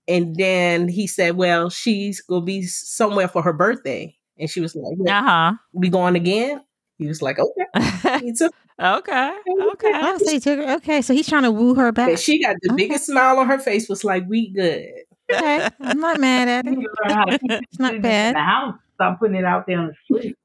[0.07, 4.15] And then he said, Well, she's gonna be somewhere for her birthday.
[4.39, 6.61] And she was like, yeah, Uh We going again?
[6.97, 7.65] He was like, Okay.
[7.75, 8.19] huh.
[8.23, 9.37] He took okay.
[9.73, 9.91] Okay.
[9.95, 10.75] Oh, so he took her.
[10.75, 12.09] Okay, so he's trying to woo her back.
[12.09, 12.87] and she got the Okay.
[12.87, 14.89] biggest smile on her face, was like, We good.
[15.31, 16.77] Okay, I'm not mad at You it.
[16.77, 18.35] need to learn how to keep It's not it in bad.
[18.35, 18.75] the house.
[18.95, 20.35] Stop putting it out there on the street.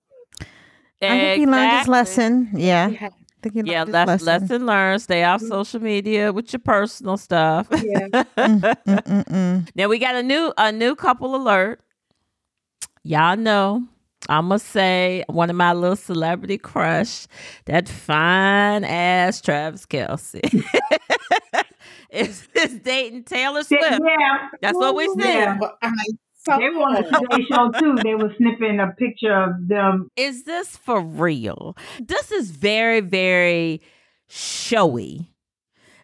[1.00, 2.50] I think he learned his lesson.
[2.54, 3.06] Yeah, Yeah.
[3.08, 3.10] I
[3.42, 4.26] think he learned Yeah, his lesson.
[4.26, 5.02] lesson learned.
[5.02, 7.66] Stay off social media with your personal stuff.
[7.70, 8.08] Yeah.
[8.38, 9.68] Mm, mm, mm, mm.
[9.74, 11.80] now we got a new a new couple alert.
[13.04, 13.84] Y'all know
[14.28, 17.26] I'm gonna say one of my little celebrity crush,
[17.66, 20.40] that fine ass Travis Kelce,
[22.10, 23.84] is, is dating Taylor Swift.
[23.84, 25.24] Yeah, That's what we said.
[25.24, 25.56] Yeah.
[25.58, 26.04] But uh, I
[26.44, 27.96] saw they were on the Today Show too.
[28.02, 30.08] They were snipping a picture of them.
[30.16, 31.76] Is this for real?
[32.00, 33.82] This is very, very
[34.28, 35.31] showy.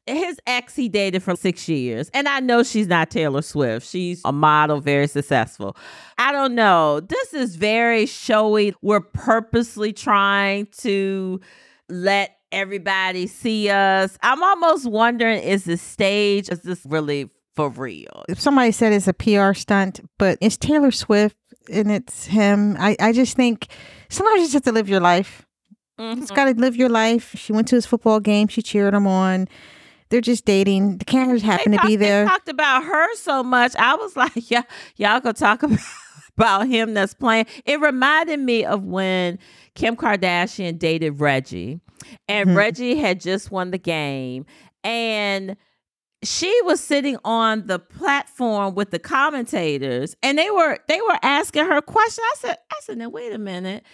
[0.08, 2.10] His ex he dated for six years.
[2.14, 3.86] And I know she's not Taylor Swift.
[3.86, 5.76] She's a model, very successful.
[6.16, 7.00] I don't know.
[7.00, 8.74] This is very showy.
[8.82, 11.40] We're purposely trying to
[11.88, 14.16] let everybody see us.
[14.22, 16.48] I'm almost wondering is this stage?
[16.48, 18.24] Is this really for real?
[18.36, 21.36] Somebody said it's a PR stunt, but it's Taylor Swift
[21.70, 22.76] and it's him.
[22.78, 23.66] I, I just think
[24.08, 25.44] sometimes you just have to live your life.
[25.98, 26.36] You just Mhm.
[26.36, 27.34] got to live your life.
[27.36, 28.48] She went to his football game.
[28.48, 29.48] She cheered him on.
[30.10, 30.98] They're just dating.
[30.98, 32.26] The cameras happen to be there.
[32.26, 33.74] talked about her so much.
[33.76, 34.62] I was like, yeah,
[34.96, 35.78] y'all gonna talk about,
[36.36, 37.46] about him that's playing.
[37.64, 39.38] It reminded me of when
[39.74, 41.80] Kim Kardashian dated Reggie,
[42.28, 42.56] and Mhm.
[42.56, 44.46] Reggie had just won the game,
[44.82, 45.56] and
[46.24, 51.64] she was sitting on the platform with the commentators and they were they were asking
[51.66, 52.24] her questions.
[52.32, 53.84] I said, I said, now wait a minute.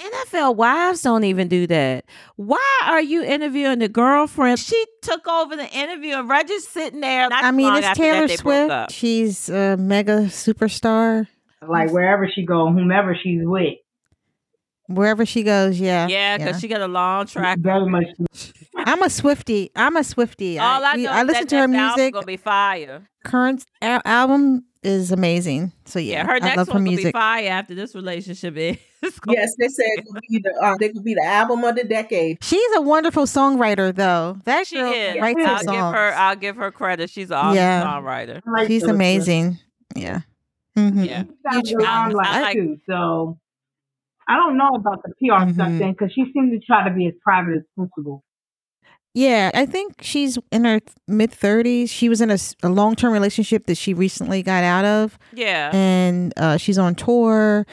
[0.00, 2.04] NFL wives don't even do that.
[2.36, 4.58] Why are you interviewing the girlfriend?
[4.58, 7.28] She took over the interview and Reggie's sitting there.
[7.28, 8.92] Not I mean, it's Taylor Swift.
[8.92, 11.26] She's a mega superstar.
[11.66, 13.78] Like wherever she go, whomever she's with,
[14.88, 16.06] Wherever she goes, yeah.
[16.08, 17.58] Yeah, because she got a long track.
[17.58, 17.82] very.
[18.76, 19.70] I'm a Swiftie.
[19.74, 20.60] I'm a Swiftie.
[20.60, 22.14] All I, we- know I listen that to her next album music.
[22.14, 23.08] gonna be fire.
[23.24, 25.72] Current al- album is amazing.
[25.86, 27.12] So Yeah, yeah, her I next love one's her gonna be music.
[27.16, 28.76] fire after this relationship is.
[29.28, 31.84] Yes, they said it could be the uh, they could be the album of the
[31.84, 32.38] decade.
[32.44, 34.38] She's a wonderful songwriter, though.
[34.44, 35.16] That She girl is.
[35.20, 36.14] writes I'll her give her.
[36.14, 37.10] I'll give her credit.
[37.10, 37.82] She's an awesome Yeah.
[37.84, 38.40] songwriter.
[38.46, 38.94] Like She's Taylor Swift.
[38.94, 39.58] amazing.
[39.96, 40.20] Yeah.
[40.76, 41.06] Mhm.
[41.06, 41.24] Yeah.
[41.44, 42.04] got Huge the fan.
[42.10, 42.78] limelight I like- too.
[42.88, 43.38] So
[44.28, 45.78] I don't know about the PR stuff Mhm.
[45.78, 48.22] then, because she seemed to try to be as private as possible.
[49.14, 51.88] Yeah, I think she's in her mid 30s.
[51.88, 55.70] She was in a long term relationship that she recently got out of, Yeah.
[55.72, 57.66] and uh, she's on tour.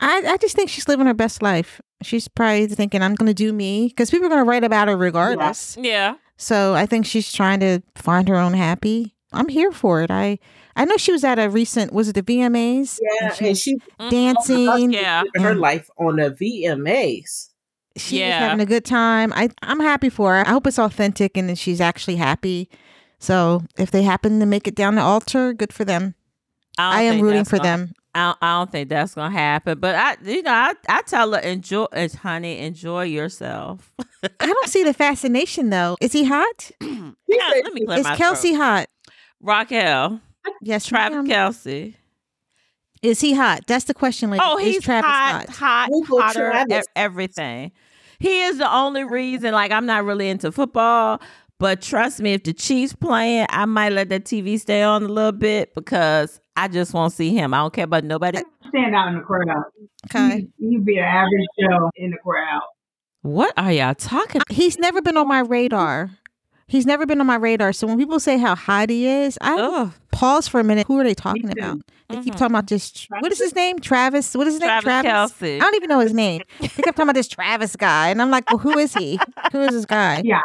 [0.00, 1.80] I, I just think she's living her best life.
[2.02, 4.88] She's probably thinking, I'm going to do me, because people are going to write about
[4.88, 5.76] her regardless.
[5.80, 6.14] Yeah.
[6.36, 9.14] So I think she's trying to find her own happy.
[9.32, 10.10] I'm here for it.
[10.10, 10.38] I
[10.78, 12.98] I know she was at a recent, was it the VMAs?
[13.20, 14.10] Yeah, she and was she Mhm.
[14.10, 14.92] dancing.
[14.92, 15.24] Yeah.
[15.36, 17.50] her life on the VMAs.
[17.96, 18.26] she Yeah.
[18.40, 19.32] was having a good time.
[19.34, 20.46] I I'm happy for her.
[20.46, 22.70] I hope it's authentic and that she's actually happy.
[23.18, 26.14] So if they happen to make it down the altar, good for them.
[26.76, 27.92] don't I am rooting for gonna- them.
[28.14, 29.78] I don't, I don't think that's gonna happen.
[29.80, 33.92] But I, you know, I, I tell her enjoy, uh, honey, enjoy yourself.
[34.40, 35.96] I don't see the fascination though.
[36.00, 36.70] Is he hot?
[36.80, 38.56] Yeah, let me clear Is my Kelce throat.
[38.56, 38.86] hot?
[39.40, 40.20] Raquel,
[40.62, 41.26] Yes, Travis ma'am.
[41.28, 41.94] Kelce.
[43.02, 43.60] Is he hot?
[43.68, 44.42] That's the question, lady.
[44.44, 46.84] Oh, Is he's Travis hot, hot, Google hotter, Travis.
[46.84, 47.70] e- everything.
[48.18, 49.52] He is the only reason.
[49.52, 51.20] Like I'm not really into football,
[51.60, 55.08] but trust me, if the Chiefs playing, I might let that TV stay on a
[55.08, 57.54] little bit because I just won't see him.
[57.54, 58.40] I don't care about nobody.
[58.70, 59.46] Stand out in the crowd.
[60.06, 60.48] Okay.
[60.58, 62.62] You, you be an average Joe in the crowd.
[63.22, 64.42] What are y'all talking?
[64.50, 66.10] He's never been on my radar.
[66.68, 67.72] He's never been on my radar.
[67.72, 70.86] So when people say how hot he is, I Oh, pause for a minute.
[70.86, 71.78] Who are they talking about?
[72.08, 72.38] They keep Mhm.
[72.38, 73.06] talking about this.
[73.20, 73.78] What is his name?
[73.80, 74.34] Travis.
[74.34, 74.80] What is his name?
[74.82, 75.56] Travis Kelce.
[75.56, 76.42] I don't even know his name.
[76.60, 79.18] They kept talking about this Travis guy, and I'm like, well, who is he?
[79.52, 80.22] Who is this guy?
[80.24, 80.40] Yeah.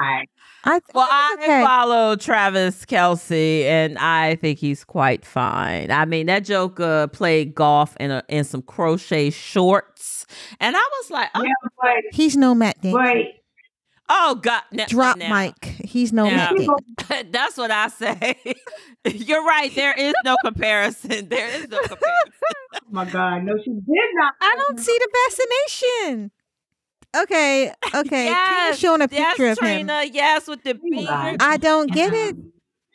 [0.65, 1.61] I Well, I okay.
[1.61, 5.91] follow Travis Kelce, and I think he's quite fine.
[5.91, 10.25] I mean, that joker played golf in a, in some crochet shorts,
[10.61, 13.03] and I was like, oh, Yeah, but, He's no Matt Damon.
[13.03, 13.42] but
[14.09, 15.29] oh God, now- Drop now.
[15.43, 15.65] mic.
[15.65, 16.51] He's no Yeah.
[16.51, 17.31] Matt Damon.
[17.31, 18.35] That's what I say.
[19.05, 19.73] You're right.
[19.75, 21.27] There is no comparison.
[21.29, 22.01] There is no comparison.
[22.75, 23.85] oh my God, no, she did
[24.15, 24.33] not.
[24.41, 26.31] I don't see the fascination.
[27.15, 28.25] Okay, okay.
[28.25, 29.87] Yes, Trina's showing a yes, picture of him.
[30.13, 31.37] Yes, with the He's beard.
[31.41, 32.35] I don't get it.
[32.35, 32.47] Mm-hmm.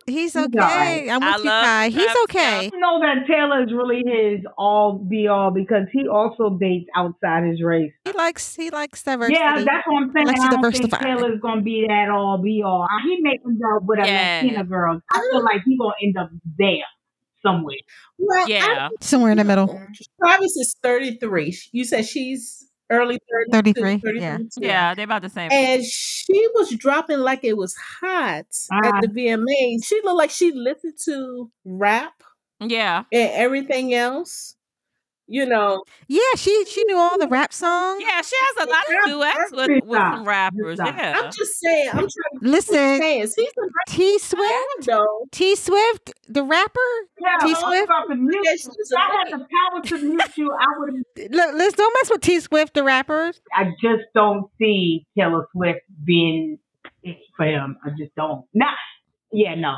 [0.08, 0.58] He's He's okay.
[0.58, 1.08] all right.
[1.10, 1.88] I'm I with you, love Kai.
[1.88, 2.70] He's Travis okay.
[2.72, 7.44] I know that Taylor is really his all be all because he also dates outside
[7.48, 7.92] his race.
[8.04, 9.38] He likes he likes diversity.
[9.38, 10.26] Yeah, that's what I'm saying.
[10.26, 11.02] Likes I don't think diversify.
[11.02, 12.86] Taylor's gonna be that all be all.
[13.04, 14.40] He may end up with a Yeah.
[14.42, 15.00] Latina girl.
[15.12, 16.84] I feel like he's gonna end up there
[17.42, 17.76] somewhere.
[18.18, 18.88] Well, I- Yeah.
[19.00, 19.68] somewhere in the middle.
[20.20, 21.56] Travis is 33.
[21.72, 22.57] You said she's
[22.90, 23.52] early 30s.
[23.52, 24.36] 33, 33, yeah.
[24.38, 24.44] too.
[24.60, 25.50] Yeah, they're about the same.
[25.52, 28.80] And she was dropping like it was hot Ah.
[28.84, 29.84] at the VMAs.
[29.84, 32.22] She looked like she listened to rap
[32.60, 33.04] yeah.
[33.12, 34.56] and everything else.
[35.30, 38.02] You know, Yeah, she she knew all the rap songs.
[38.02, 40.78] Yeah, she has a lot of duets with, with some rappers.
[40.82, 41.20] Yeah.
[41.22, 44.88] I'm just saying, I'm trying to Listen, saying, she's a T Swift.
[45.30, 46.80] T Swift, the rapper.
[47.20, 47.84] Yeah, T I was Swift?
[47.84, 51.30] about to mute Yeah, If I had the power to mute you, I would have.
[51.30, 53.32] Look, let's don't mess with T Swift, the rapper.
[53.54, 56.58] I just don't see Taylor Swift being
[57.02, 57.76] it for him.
[57.84, 58.46] I just don't.
[58.54, 58.74] Not.
[59.30, 59.74] Yeah, no,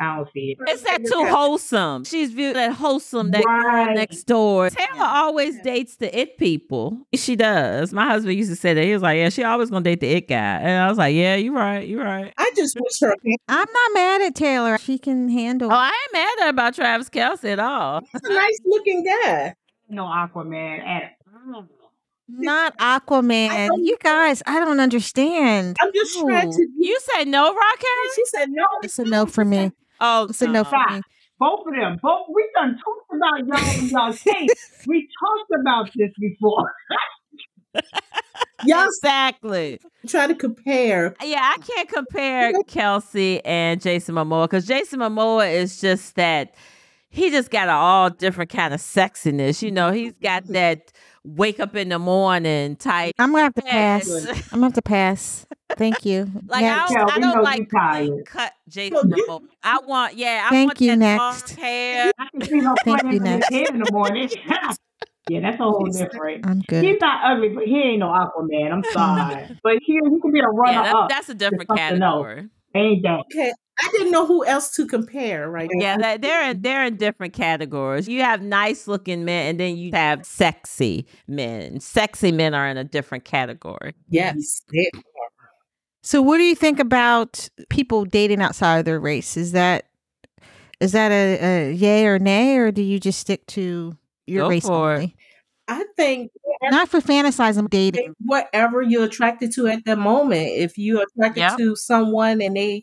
[0.00, 0.56] I don't see.
[0.66, 2.04] It's that too wholesome.
[2.04, 4.70] She's viewed that wholesome, that girl next door.
[4.70, 7.06] Taylor always dates the it people.
[7.14, 7.92] She does.
[7.92, 8.82] My husband used to say that.
[8.82, 10.56] He was like, Yeah, she always gonna date the it guy.
[10.60, 12.32] And I was like, Yeah, you're right, you're right.
[12.38, 13.14] I just wish her
[13.48, 14.78] I'm not mad at Taylor.
[14.78, 15.70] She can handle.
[15.70, 18.00] Oh, I ain't mad at her about Travis Kelce at all.
[18.10, 19.54] he's a nice looking guy.
[19.90, 21.12] No Aquaman at
[22.32, 23.70] not Aquaman.
[23.78, 25.76] You guys, I don't understand.
[25.80, 26.52] I'm just trying No.
[26.52, 26.66] to.
[26.78, 27.90] You say no, Raquel?
[28.14, 28.64] She said no.
[28.82, 29.72] It's a no for me.
[30.00, 31.02] Oh, It's a no for me.
[31.38, 31.98] both of them.
[32.02, 34.84] Both we done talked about y'all and y'all case.
[34.86, 36.72] We talked about this before.
[38.66, 39.80] Y'all Exactly.
[40.06, 41.14] try to compare.
[41.22, 46.54] Yeah, I can't compare Kelce and Jason Momoa because Jason Momoa is just that
[47.10, 49.62] he just got an all different kind of sexiness.
[49.62, 50.92] You know, he's got that
[51.24, 53.14] wake up in the morning type.
[53.18, 54.08] I'm gonna have to Yes.
[54.26, 54.42] pass.
[54.52, 55.46] I'm gonna have to pass.
[55.76, 56.30] Thank you.
[56.46, 56.90] Like Next.
[56.90, 58.24] I don't, I don't like tired.
[58.26, 60.44] cut Jason Well, you- I want yeah.
[60.46, 61.18] I Thank want you, that next.
[61.58, 62.12] long hair.
[62.18, 63.52] I can see him Thank playing you, with next.
[63.52, 64.28] head in the morning.
[65.28, 66.46] yeah, that's a whole different.
[66.46, 66.84] I'm good.
[66.84, 68.72] He's not ugly, but he ain't no Aquaman.
[68.72, 71.08] I'm sorry, but he he can be a runner Yeah, that's, up.
[71.08, 72.24] that's a different something else.
[72.26, 72.48] category.
[72.74, 73.20] Ain't that?
[73.32, 76.96] Okay, I didn't know who else to compare right Yeah, that, they're in they're in
[76.96, 78.08] different categories.
[78.08, 81.80] You have nice looking men, and then you have sexy men.
[81.80, 83.94] Sexy men are in a different category.
[84.08, 84.62] Yes.
[86.02, 89.36] So, what do you think about people dating outside of their race?
[89.36, 89.86] Is that
[90.80, 91.38] is that a,
[91.68, 94.96] a yay or nay, or do you just stick to your Go race for it.
[94.96, 95.16] only?
[95.68, 96.32] I think
[96.64, 98.14] Not for fantasizing dating.
[98.24, 101.58] whatever you're attracted to at the moment, if you're attracted Yep.
[101.58, 102.82] to someone and they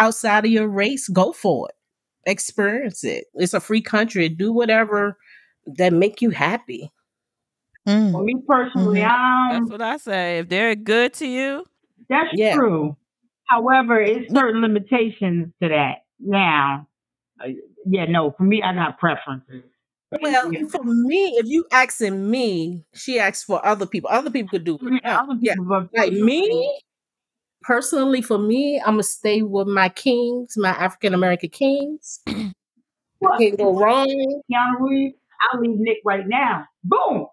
[0.00, 1.74] outside of your race, go for it.
[2.28, 3.26] Experience it.
[3.34, 4.28] It's a free country.
[4.28, 5.16] Do whatever
[5.66, 6.90] that make you happy.
[7.88, 8.12] Mm.
[8.12, 9.10] For me personally, Mhm.
[9.10, 10.38] um, That's what I say.
[10.40, 11.64] If they're good to you,
[12.08, 12.56] That's Yeah.
[12.56, 12.96] true.
[13.44, 16.04] However, it's certain limitations to that.
[16.18, 16.88] Now,
[17.40, 17.48] uh,
[17.86, 19.62] yeah, no, for me, I got preferences.
[20.20, 20.66] Well, Yeah.
[20.66, 24.10] for me, if you asking me, she asks for other people.
[24.10, 24.76] Other people could do.
[24.82, 25.52] Yeah, other Yeah.
[25.54, 26.80] people, but Like me,
[27.62, 32.20] personally, for me, I'm gonna stay with my kings, my African American kings.
[33.20, 33.38] What?
[33.38, 34.06] Can't go wrong.
[34.50, 35.14] Keanu Reeves,
[35.52, 36.64] I'll leave Nick right now.
[36.82, 37.26] Boom.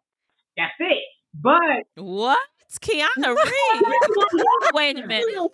[0.58, 1.04] That's it.
[1.34, 2.40] But what?
[2.66, 4.34] It's Keanu Reeves.
[4.74, 5.50] Wait a minute.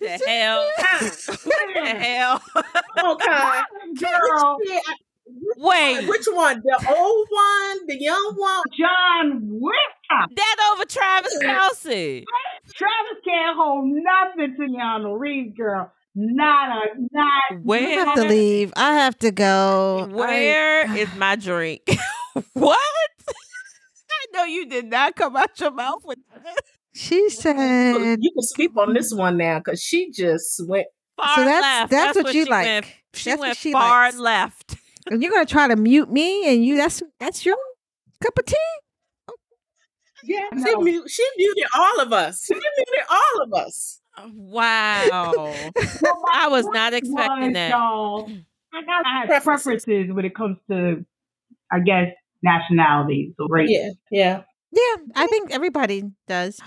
[0.00, 0.66] The hell?
[1.74, 2.42] the hell?
[3.04, 3.60] Okay.
[3.98, 4.80] girl, Yeah,
[5.56, 6.08] Wait.
[6.08, 6.62] Which one?
[6.64, 7.86] The old one?
[7.86, 8.62] The young one?
[8.78, 9.74] John Wick.
[10.36, 12.24] That over Travis Kelce.
[12.74, 15.92] Travis can't hold nothing to Keanu Reeves, girl.
[16.14, 17.42] Not a not.
[17.50, 18.04] I Where?
[18.04, 18.72] have to leave.
[18.76, 20.08] I have to go.
[20.10, 21.82] I- Where is my drink?
[22.52, 22.78] what?
[23.28, 26.58] I know you did not come out your mouth with that.
[26.94, 27.56] she said.
[28.20, 30.86] You can sleep on this one now because she just went.
[31.16, 31.90] Far So that's- left.
[31.90, 32.66] that's what you she like.
[32.66, 32.86] Went.
[33.14, 34.16] She That's what went she far likes.
[34.18, 34.76] left.
[35.10, 37.56] And you're gonna try to mute me, and you that's that's your
[38.22, 38.56] cup of tea.
[40.24, 40.80] Yeah, She, no.
[40.80, 42.44] mute, she muted all of us.
[42.44, 44.00] She muted all of us.
[44.16, 45.52] Uh, wow.
[46.32, 47.70] I was not expecting was, that.
[47.70, 48.30] y'all,
[48.72, 49.84] I gotta have Preferences.
[49.84, 51.04] preferences when it comes to,
[51.72, 52.08] I guess,
[52.42, 53.70] nationalities or race.
[53.70, 54.42] Yeah, yeah.
[54.70, 56.60] Yeah, I think everybody does.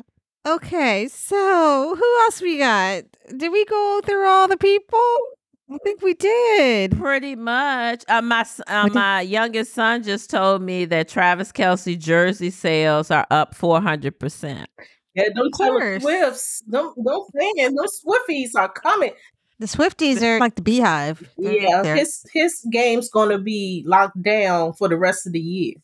[0.45, 3.03] Okay, so who else we got?
[3.35, 5.17] Did we go through all the people?
[5.71, 6.97] I think we did.
[6.97, 8.03] Pretty much.
[8.07, 13.25] Uh, my uh, my youngest son just told me that Travis Kelce jersey sales are
[13.31, 14.69] up four hundred percent.
[15.15, 16.03] Yeah, them Taylor course.
[16.03, 17.21] Swifts, them, them
[17.57, 19.11] fans, those Swifties are coming.
[19.57, 21.27] The Swifties are like the beehive.
[21.37, 21.95] They're Yeah, there.
[21.95, 25.75] his his game's gonna be locked down for the rest of the year.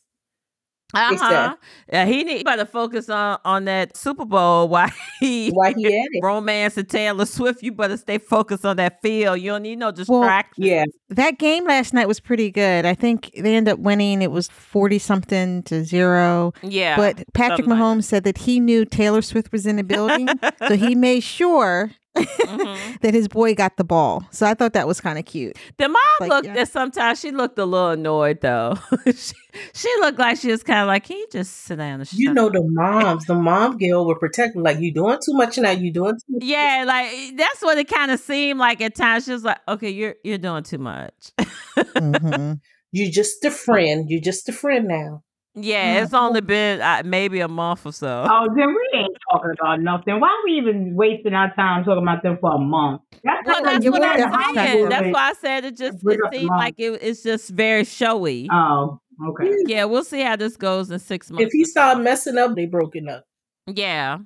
[0.94, 1.48] Uh Fix that.
[1.50, 1.56] huh.
[1.92, 5.92] Yeah, he need better focus on on that Super Bowl while he Why he at
[6.12, 6.20] it?
[6.22, 7.62] romance and Taylor Swift.
[7.62, 9.40] You better stay focused on that field.
[9.40, 10.64] You don't need no distraction.
[10.64, 12.84] Yeah, that game last night was pretty good.
[12.84, 14.22] I think they ended up winning.
[14.22, 16.52] It was forty something to zero.
[16.62, 16.96] yeah.
[16.96, 20.28] But Patrick something like Mahomes said that he knew Taylor Swift was in the building,
[20.68, 23.00] so he made sure Mhm.
[23.00, 24.24] that his boy got the ball.
[24.30, 25.56] So I thought that was kind of cute.
[25.78, 26.56] The mom Like, looked yeah.
[26.58, 28.74] at sometimes she looked a little annoyed though.
[29.06, 29.32] she,
[29.74, 32.18] she looked like she was kind of like, Can you just sit down and shut
[32.18, 34.56] you up?" know the moms, the mom get overprotective.
[34.56, 35.70] Like you doing too much now.
[35.70, 36.42] You doing too much.
[36.44, 39.24] Yeah, like that's what it kind of seemed like at times.
[39.24, 41.32] She was like, "Okay, you're you're doing too much."
[41.78, 42.60] Mhm.
[42.94, 44.10] You just a friend.
[44.10, 45.22] You're just a friend now.
[45.54, 48.26] Yeah, it's only been uh, maybe a month or so.
[48.28, 50.18] Oh, then we ain't talking about nothing.
[50.18, 53.02] Why are we even wasting our time talking about them for a month?
[53.22, 54.88] That's well, that's you what I'm saying.
[54.88, 55.12] That's it.
[55.12, 58.48] why I said it just it up seemed like it, it's just very showy.
[58.50, 59.52] Oh, okay.
[59.66, 61.44] yeah, we'll see how this goes in six months.
[61.44, 63.24] If he start messing up, they broken up.
[63.66, 64.18] yeah,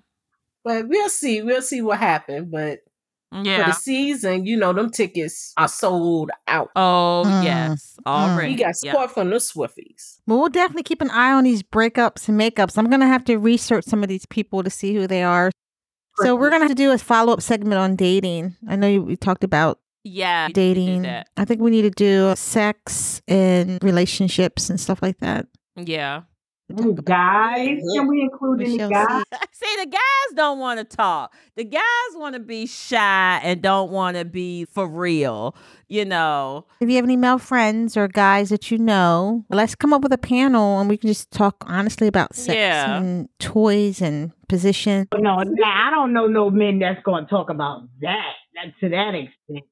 [0.65, 1.43] But we'll see.
[1.43, 2.51] We'll see what happened.
[2.53, 2.81] But
[3.45, 3.67] for yeah.
[3.67, 6.71] the season, you know, them tickets are sold out.
[6.77, 8.51] Oh Mm, yes, already.
[8.53, 8.93] He got Yeah.
[8.93, 10.19] support from the Swifties.
[10.27, 12.77] But we'll definitely keep an eye on these breakups and makeups.
[12.79, 15.51] I'm gonna have to research some of these people to see who they are.
[16.17, 18.57] So we're gonna have to do a follow up segment on dating.
[18.69, 21.05] I know you- we talked about Yeah, dating.
[21.37, 25.47] I think we need to do sex and relationships and stuff like that.
[25.77, 26.23] Yeah.
[26.69, 27.79] Any guys?
[27.95, 29.23] Can we include We any guys?
[29.33, 29.39] see.
[29.67, 31.35] See, the guys don't want to talk.
[31.55, 31.83] The guys
[32.15, 35.55] want to be shy and don't want to be for real.
[35.89, 36.67] You know.
[36.81, 40.13] If you have any male friends or guys that you know, let's come up with
[40.13, 42.99] a panel and we can just talk honestly about sex Yeah.
[42.99, 45.07] and toys and position.
[45.15, 48.89] No, nah, I don't know no men that's going to talk about that, that to
[48.91, 49.65] that extent.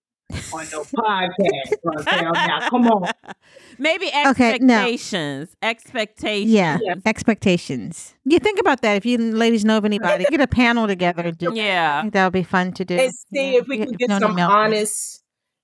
[0.52, 2.32] On no podcast, Raquel.
[2.32, 3.10] Now, come on.
[3.78, 4.74] Maybe Okay, no.
[4.74, 5.56] expectations.
[5.62, 6.50] Expectations.
[6.50, 6.94] Yeah, Yeah.
[7.04, 8.14] expectations.
[8.24, 8.96] You think about that.
[8.96, 11.30] If you ladies know of anybody, get a panel together.
[11.32, 12.08] Do, Yeah.
[12.10, 12.96] that would be fun to do.
[12.96, 15.22] and see if we can if get some honest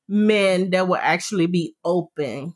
[0.08, 2.54] men that will actually be open.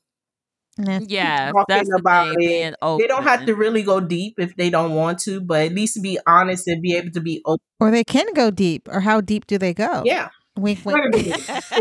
[0.76, 0.98] Yeah.
[1.06, 1.52] Yes.
[1.52, 2.98] talking That's the about thing, it.
[2.98, 6.02] They don't have to really go deep if they don't want to, but at least
[6.02, 7.62] be honest and be able to be open.
[7.78, 8.88] Or they can go deep.
[8.90, 10.02] Or how deep do they go?
[10.04, 10.30] Yeah.
[10.56, 11.14] Wink, wink.
[11.14, 11.40] minute.
[11.46, 11.72] That's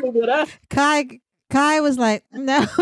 [0.00, 0.50] what with us.
[0.70, 1.20] Kai,
[1.50, 2.66] Kai was like, no.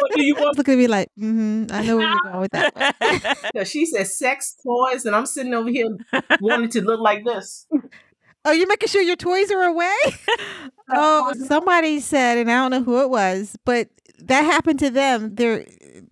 [0.00, 0.56] What do you want?
[0.56, 2.72] Look at me like, mm-hmm, I know where you're going with that.
[3.00, 5.88] one." 'Cause She said sex toys, and I'm sitting over here
[6.40, 7.66] wanting to look like this.
[8.44, 9.96] Oh, you're making sure your toys are away?
[10.92, 13.88] oh, somebody said, and I don't know who it was, but
[14.20, 15.34] that happened to them.
[15.34, 15.66] Their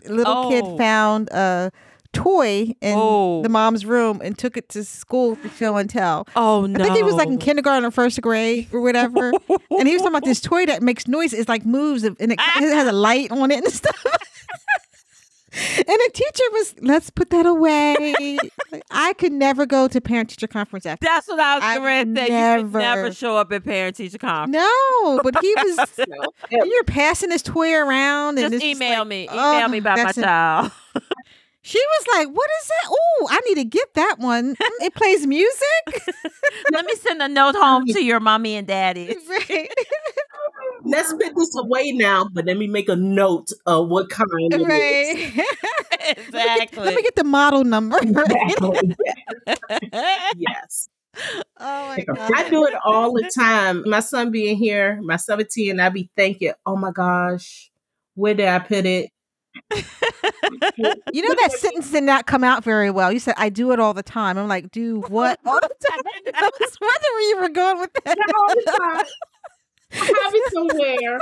[0.09, 0.49] little Oh.
[0.51, 1.71] kid found a
[2.17, 3.43] toy in Oh.
[3.43, 6.27] the mom's room and took it to school to show and tell.
[6.37, 6.81] oh no.
[6.81, 9.31] I think he was like in kindergarten or first grade or whatever.
[9.71, 11.33] and he was talking about this toy that makes noise.
[11.33, 14.05] It's like moves and it, it has a light on it and stuff.
[15.77, 18.41] and the teacher was, let's put that away.
[18.71, 21.07] Like, I could never go to parent teacher conference after.
[21.07, 22.25] That's what I was I've going to say.
[22.25, 22.33] You could
[22.73, 24.53] never never- show up at parent teacher conference.
[24.53, 25.91] No, but he was.
[25.99, 26.29] No.
[26.51, 29.29] and you're passing this toy around, and Just it's email like, me.
[29.31, 30.73] Oh, email oh, me about my child.
[31.67, 32.91] She was like, "What is that?
[32.93, 34.55] Oh, I need to get that one.
[34.81, 36.13] It plays music."
[36.71, 39.17] Let me send a note home to your mommy and daddy.
[39.29, 39.69] right,
[40.85, 44.61] Let's put this away now, but let me make a note of what kind it
[44.61, 44.67] is.
[44.69, 45.47] right.
[46.17, 46.85] exactly.
[46.85, 47.99] Let me get the model number.
[48.01, 48.95] Exactly.
[50.37, 50.89] Yes.
[51.59, 52.31] oh my god!
[52.33, 53.83] I do it all the time.
[53.87, 57.73] My son being here, my 17, I be thinking, oh my gosh,
[58.15, 59.11] where did I put it?
[61.13, 63.11] You know that sentence did not come out very well.
[63.13, 66.01] You said, "I do it all the time." I'm like, "Do what all the time?"
[66.35, 68.19] I was wondering where you were going with that.
[68.39, 69.07] all the time.
[69.93, 71.19] I have it somewhere.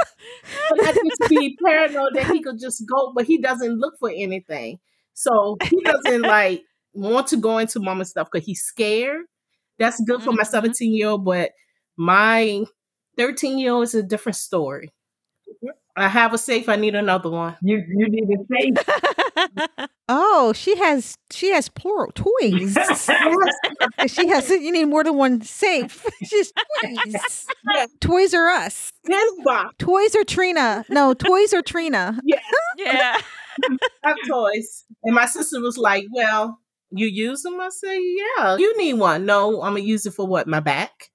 [0.70, 4.10] But I just be paranoid that he could just go, but he doesn't look for
[4.10, 4.78] anything.
[5.12, 6.62] So he doesn't like
[6.92, 9.26] want to go into mama stuff because he's scared.
[9.78, 10.48] That's good for my Mhm.
[10.50, 11.52] 17 year old, but
[11.96, 12.64] my
[13.16, 14.90] 13 year old is a different story.
[15.96, 17.56] I have a safe, I need another one.
[17.62, 19.88] You you need a safe.
[20.06, 22.76] Oh, she has she has plural toys.
[24.06, 26.04] she has you need more than one safe.
[26.22, 27.46] She's toys.
[27.74, 27.86] Yeah.
[28.02, 28.92] Toys are us.
[29.06, 29.70] Pen.
[29.78, 30.84] Toys are Trina.
[30.90, 32.20] No, toys are Trina.
[32.24, 32.38] yeah.
[32.84, 33.18] I
[34.02, 34.84] have toys.
[35.04, 36.58] And my sister was like, Well,
[36.90, 37.58] you use them?
[37.58, 38.58] I say, Yeah.
[38.58, 39.24] You need one.
[39.24, 40.46] No, I'm gonna use it for what?
[40.46, 41.10] My back?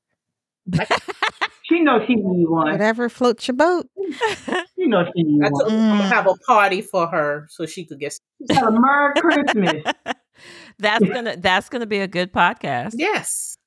[1.69, 2.71] She knows she need one.
[2.71, 3.87] Whatever floats your boat.
[4.79, 5.59] She knows she need I one.
[5.61, 8.17] told her I'm gonna have a party for her so she could get
[8.49, 9.93] Tell her Merry Christmas.
[10.79, 12.93] That's gonna that's gonna be a good podcast.
[12.95, 13.57] Yes.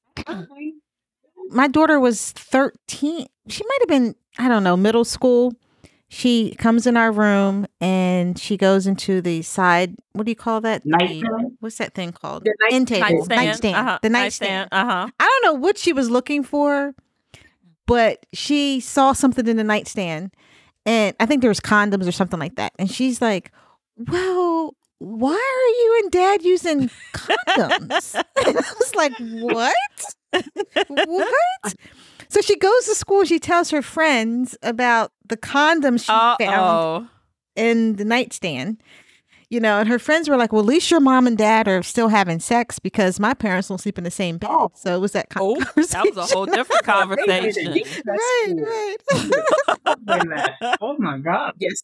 [1.51, 3.27] My daughter was 13.
[3.49, 5.53] She might have been, I don't know, middle school.
[6.09, 10.61] She comes in our room and she goes into the side, what do you call
[10.63, 10.83] that?
[10.85, 11.57] Nightstand?
[11.61, 12.45] what's that thing called?
[12.45, 13.03] The night- End table.
[13.27, 13.29] Nightstand.
[13.47, 13.77] Nightstand.
[13.77, 13.99] Uh-huh.
[14.03, 14.69] The nightstand.
[14.73, 15.09] Uh huh.
[15.21, 16.95] I don't know what she was looking for,
[17.93, 20.33] but she saw something in the nightstand.
[20.87, 22.73] And I think there was condoms or something like that.
[22.79, 23.53] And she's like,
[23.99, 28.15] Well, why are you and dad using condoms?
[28.47, 29.77] and I was like, What?
[30.89, 31.75] what?
[32.31, 33.27] So she goes to school.
[33.27, 37.11] She tells her friends about the condoms she Uh found
[37.57, 38.83] in the nightstand.
[39.53, 41.83] You know, and her friends were like, "Well, at least your mom and dad are
[41.83, 44.71] still having sex because my parents don't sleep in the same bed." Oh.
[44.75, 45.91] So it was that Oh, conversation.
[45.93, 47.73] that was a whole different conversation.
[48.07, 48.97] right, right.
[50.07, 50.51] Wait a minute.
[50.81, 51.53] Oh my God.
[51.59, 51.83] Yes.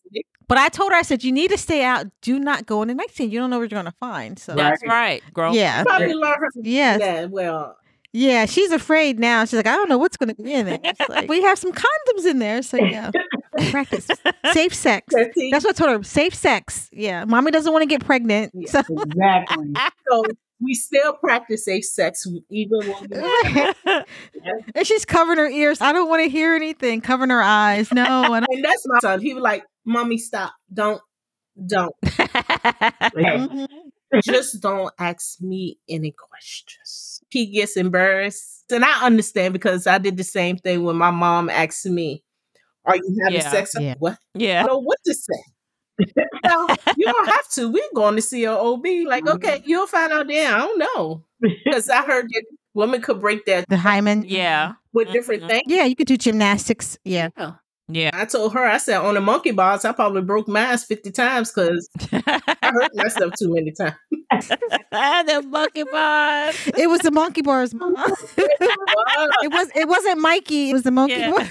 [0.49, 2.07] but I told her, I said, "You need to stay out.
[2.23, 3.35] Do not go in the night nightstand.
[3.35, 5.23] You don't know what you're going to find." So That's right.
[5.35, 5.53] Grown.
[5.53, 6.49] yeah, Probably learn her.
[6.63, 7.25] yes, Yeah.
[7.27, 7.77] Well,
[8.15, 8.47] yeah.
[8.47, 9.45] She's afraid now.
[9.45, 11.73] She's like, "I don't know what's going to be in there." Like, we have some
[11.73, 13.11] condoms in there, so yeah,
[13.71, 14.09] practice
[14.53, 15.07] safe sex.
[15.51, 16.03] That's what I told her.
[16.05, 16.89] Safe sex.
[16.93, 18.53] Yeah, mommy doesn't want to get pregnant.
[18.55, 18.71] Yeah.
[18.71, 19.73] So Exactly.
[20.11, 20.25] so
[20.61, 24.03] we still practice safe sex even when we
[24.75, 25.81] and she's covering her ears.
[25.81, 27.01] I don't want to hear anything.
[27.01, 27.93] Covering her eyes.
[27.93, 28.47] No, I don't.
[28.51, 29.21] and that's my son.
[29.21, 30.53] He was like, "Mommy, stop!
[30.73, 31.01] Don't,
[31.67, 33.67] don't, Mhm.
[34.23, 40.17] just don't ask me any questions." He gets embarrassed, and I understand because I did
[40.17, 42.25] the same thing when my mom asked me,
[42.89, 43.51] "Are you having Yeah.
[43.51, 43.95] sex?" I'm Yeah.
[43.99, 44.13] What?
[44.15, 44.61] I yeah.
[44.63, 45.43] don't know what to say.
[46.45, 47.69] well, you don't have to.
[47.71, 48.85] We're going to see an OB.
[49.07, 49.29] Like, Mm-hmm.
[49.37, 50.53] okay, you'll find out then.
[50.55, 51.25] I don't know
[51.65, 54.25] because I heard that women could break that The hymen.
[54.27, 54.75] Yeah.
[54.93, 55.49] with different Mhm.
[55.49, 55.63] things.
[55.67, 56.99] Yeah, you could do gymnastics.
[57.05, 57.31] Yeah.
[57.37, 57.53] Yeah.
[57.91, 58.11] Yeah.
[58.13, 61.51] I told her, I said, on the monkey bars, I probably broke mine 50 times
[61.51, 63.95] because I hurt myself too many times.
[64.41, 66.55] the monkey bars.
[66.77, 67.95] It was the monkey bars, mom.
[68.37, 69.71] it was.
[69.75, 70.71] It wasn't Mikey.
[70.71, 71.31] It was the monkey Yeah.
[71.31, 71.49] bars.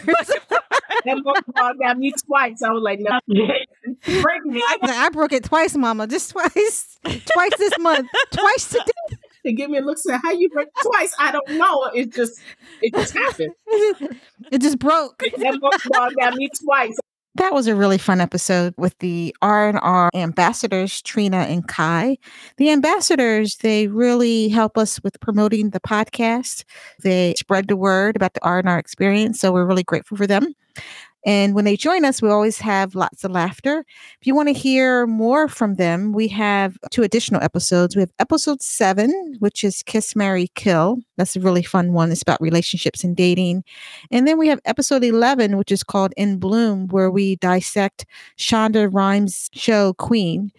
[1.05, 2.61] That monkey bar got me twice.
[2.61, 3.19] I was like, no.
[3.27, 4.81] Breaking it.
[4.81, 6.07] Like, I broke it twice, Mama.
[6.07, 6.97] Just twice.
[7.03, 8.07] twice this month.
[8.31, 9.17] Twice today.
[9.43, 11.15] They give me a look, say, how you break twice?
[11.19, 11.89] I don't know.
[11.93, 12.39] It just,
[12.81, 13.53] it just happened.
[14.51, 15.19] It just broke.
[15.19, 16.97] That monkey bar got me twice.
[17.37, 22.17] That was a really fun episode with the R&R ambassadors, Trina and Kai.
[22.57, 26.63] The ambassadors, they really help us with promoting the podcast.
[27.03, 30.55] They spread the word about the R&R experience, so we're really grateful for them.
[31.25, 33.83] And when they join us, we always have lots of laughter.
[34.21, 37.97] If you want to hear more from them, we have two additional episodes.
[37.97, 40.99] We have episode seven, which is Kiss, Marry, Kill.
[41.17, 42.13] That's a really fun one.
[42.13, 43.65] It's about relationships and dating.
[44.09, 48.05] And then we have episode 11, which is called In Bloom, where we dissect
[48.37, 50.51] Shonda Rhimes' show, Queen.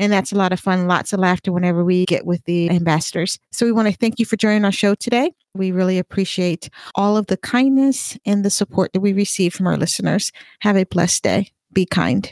[0.00, 3.38] And that's a lot of fun, lots of laughter whenever we get with the ambassadors.
[3.52, 5.30] So we want to thank you for joining our show today.
[5.54, 9.76] We really appreciate all of the kindness and the support that we receive from our
[9.76, 10.32] listeners.
[10.60, 11.52] Have a blessed day.
[11.74, 12.22] Be kind.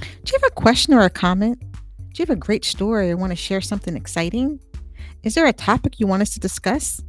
[0.00, 1.60] Do you have a question or a comment?
[1.60, 4.58] Do you have a great story or want to share something exciting?
[5.24, 7.02] Is there a topic you want us to discuss?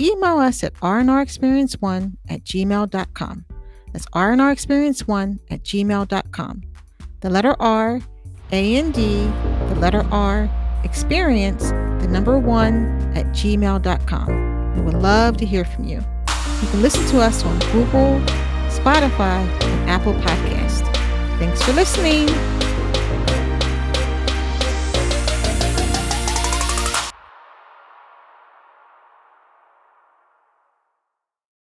[0.00, 3.44] Email us at randrexperience1 at gmail.com.
[3.92, 6.62] That's randrexperience1 at gmail.com.
[7.20, 8.00] The letter R,
[8.52, 9.24] A and D,
[9.68, 10.48] the letter R,
[10.84, 11.70] experience,
[12.02, 14.74] the number one at gmail.com.
[14.76, 15.96] We would love to hear from you.
[16.62, 18.20] You can listen to us on Google,
[18.68, 20.82] Spotify, and Apple Podcast.
[21.38, 22.28] Thanks for listening.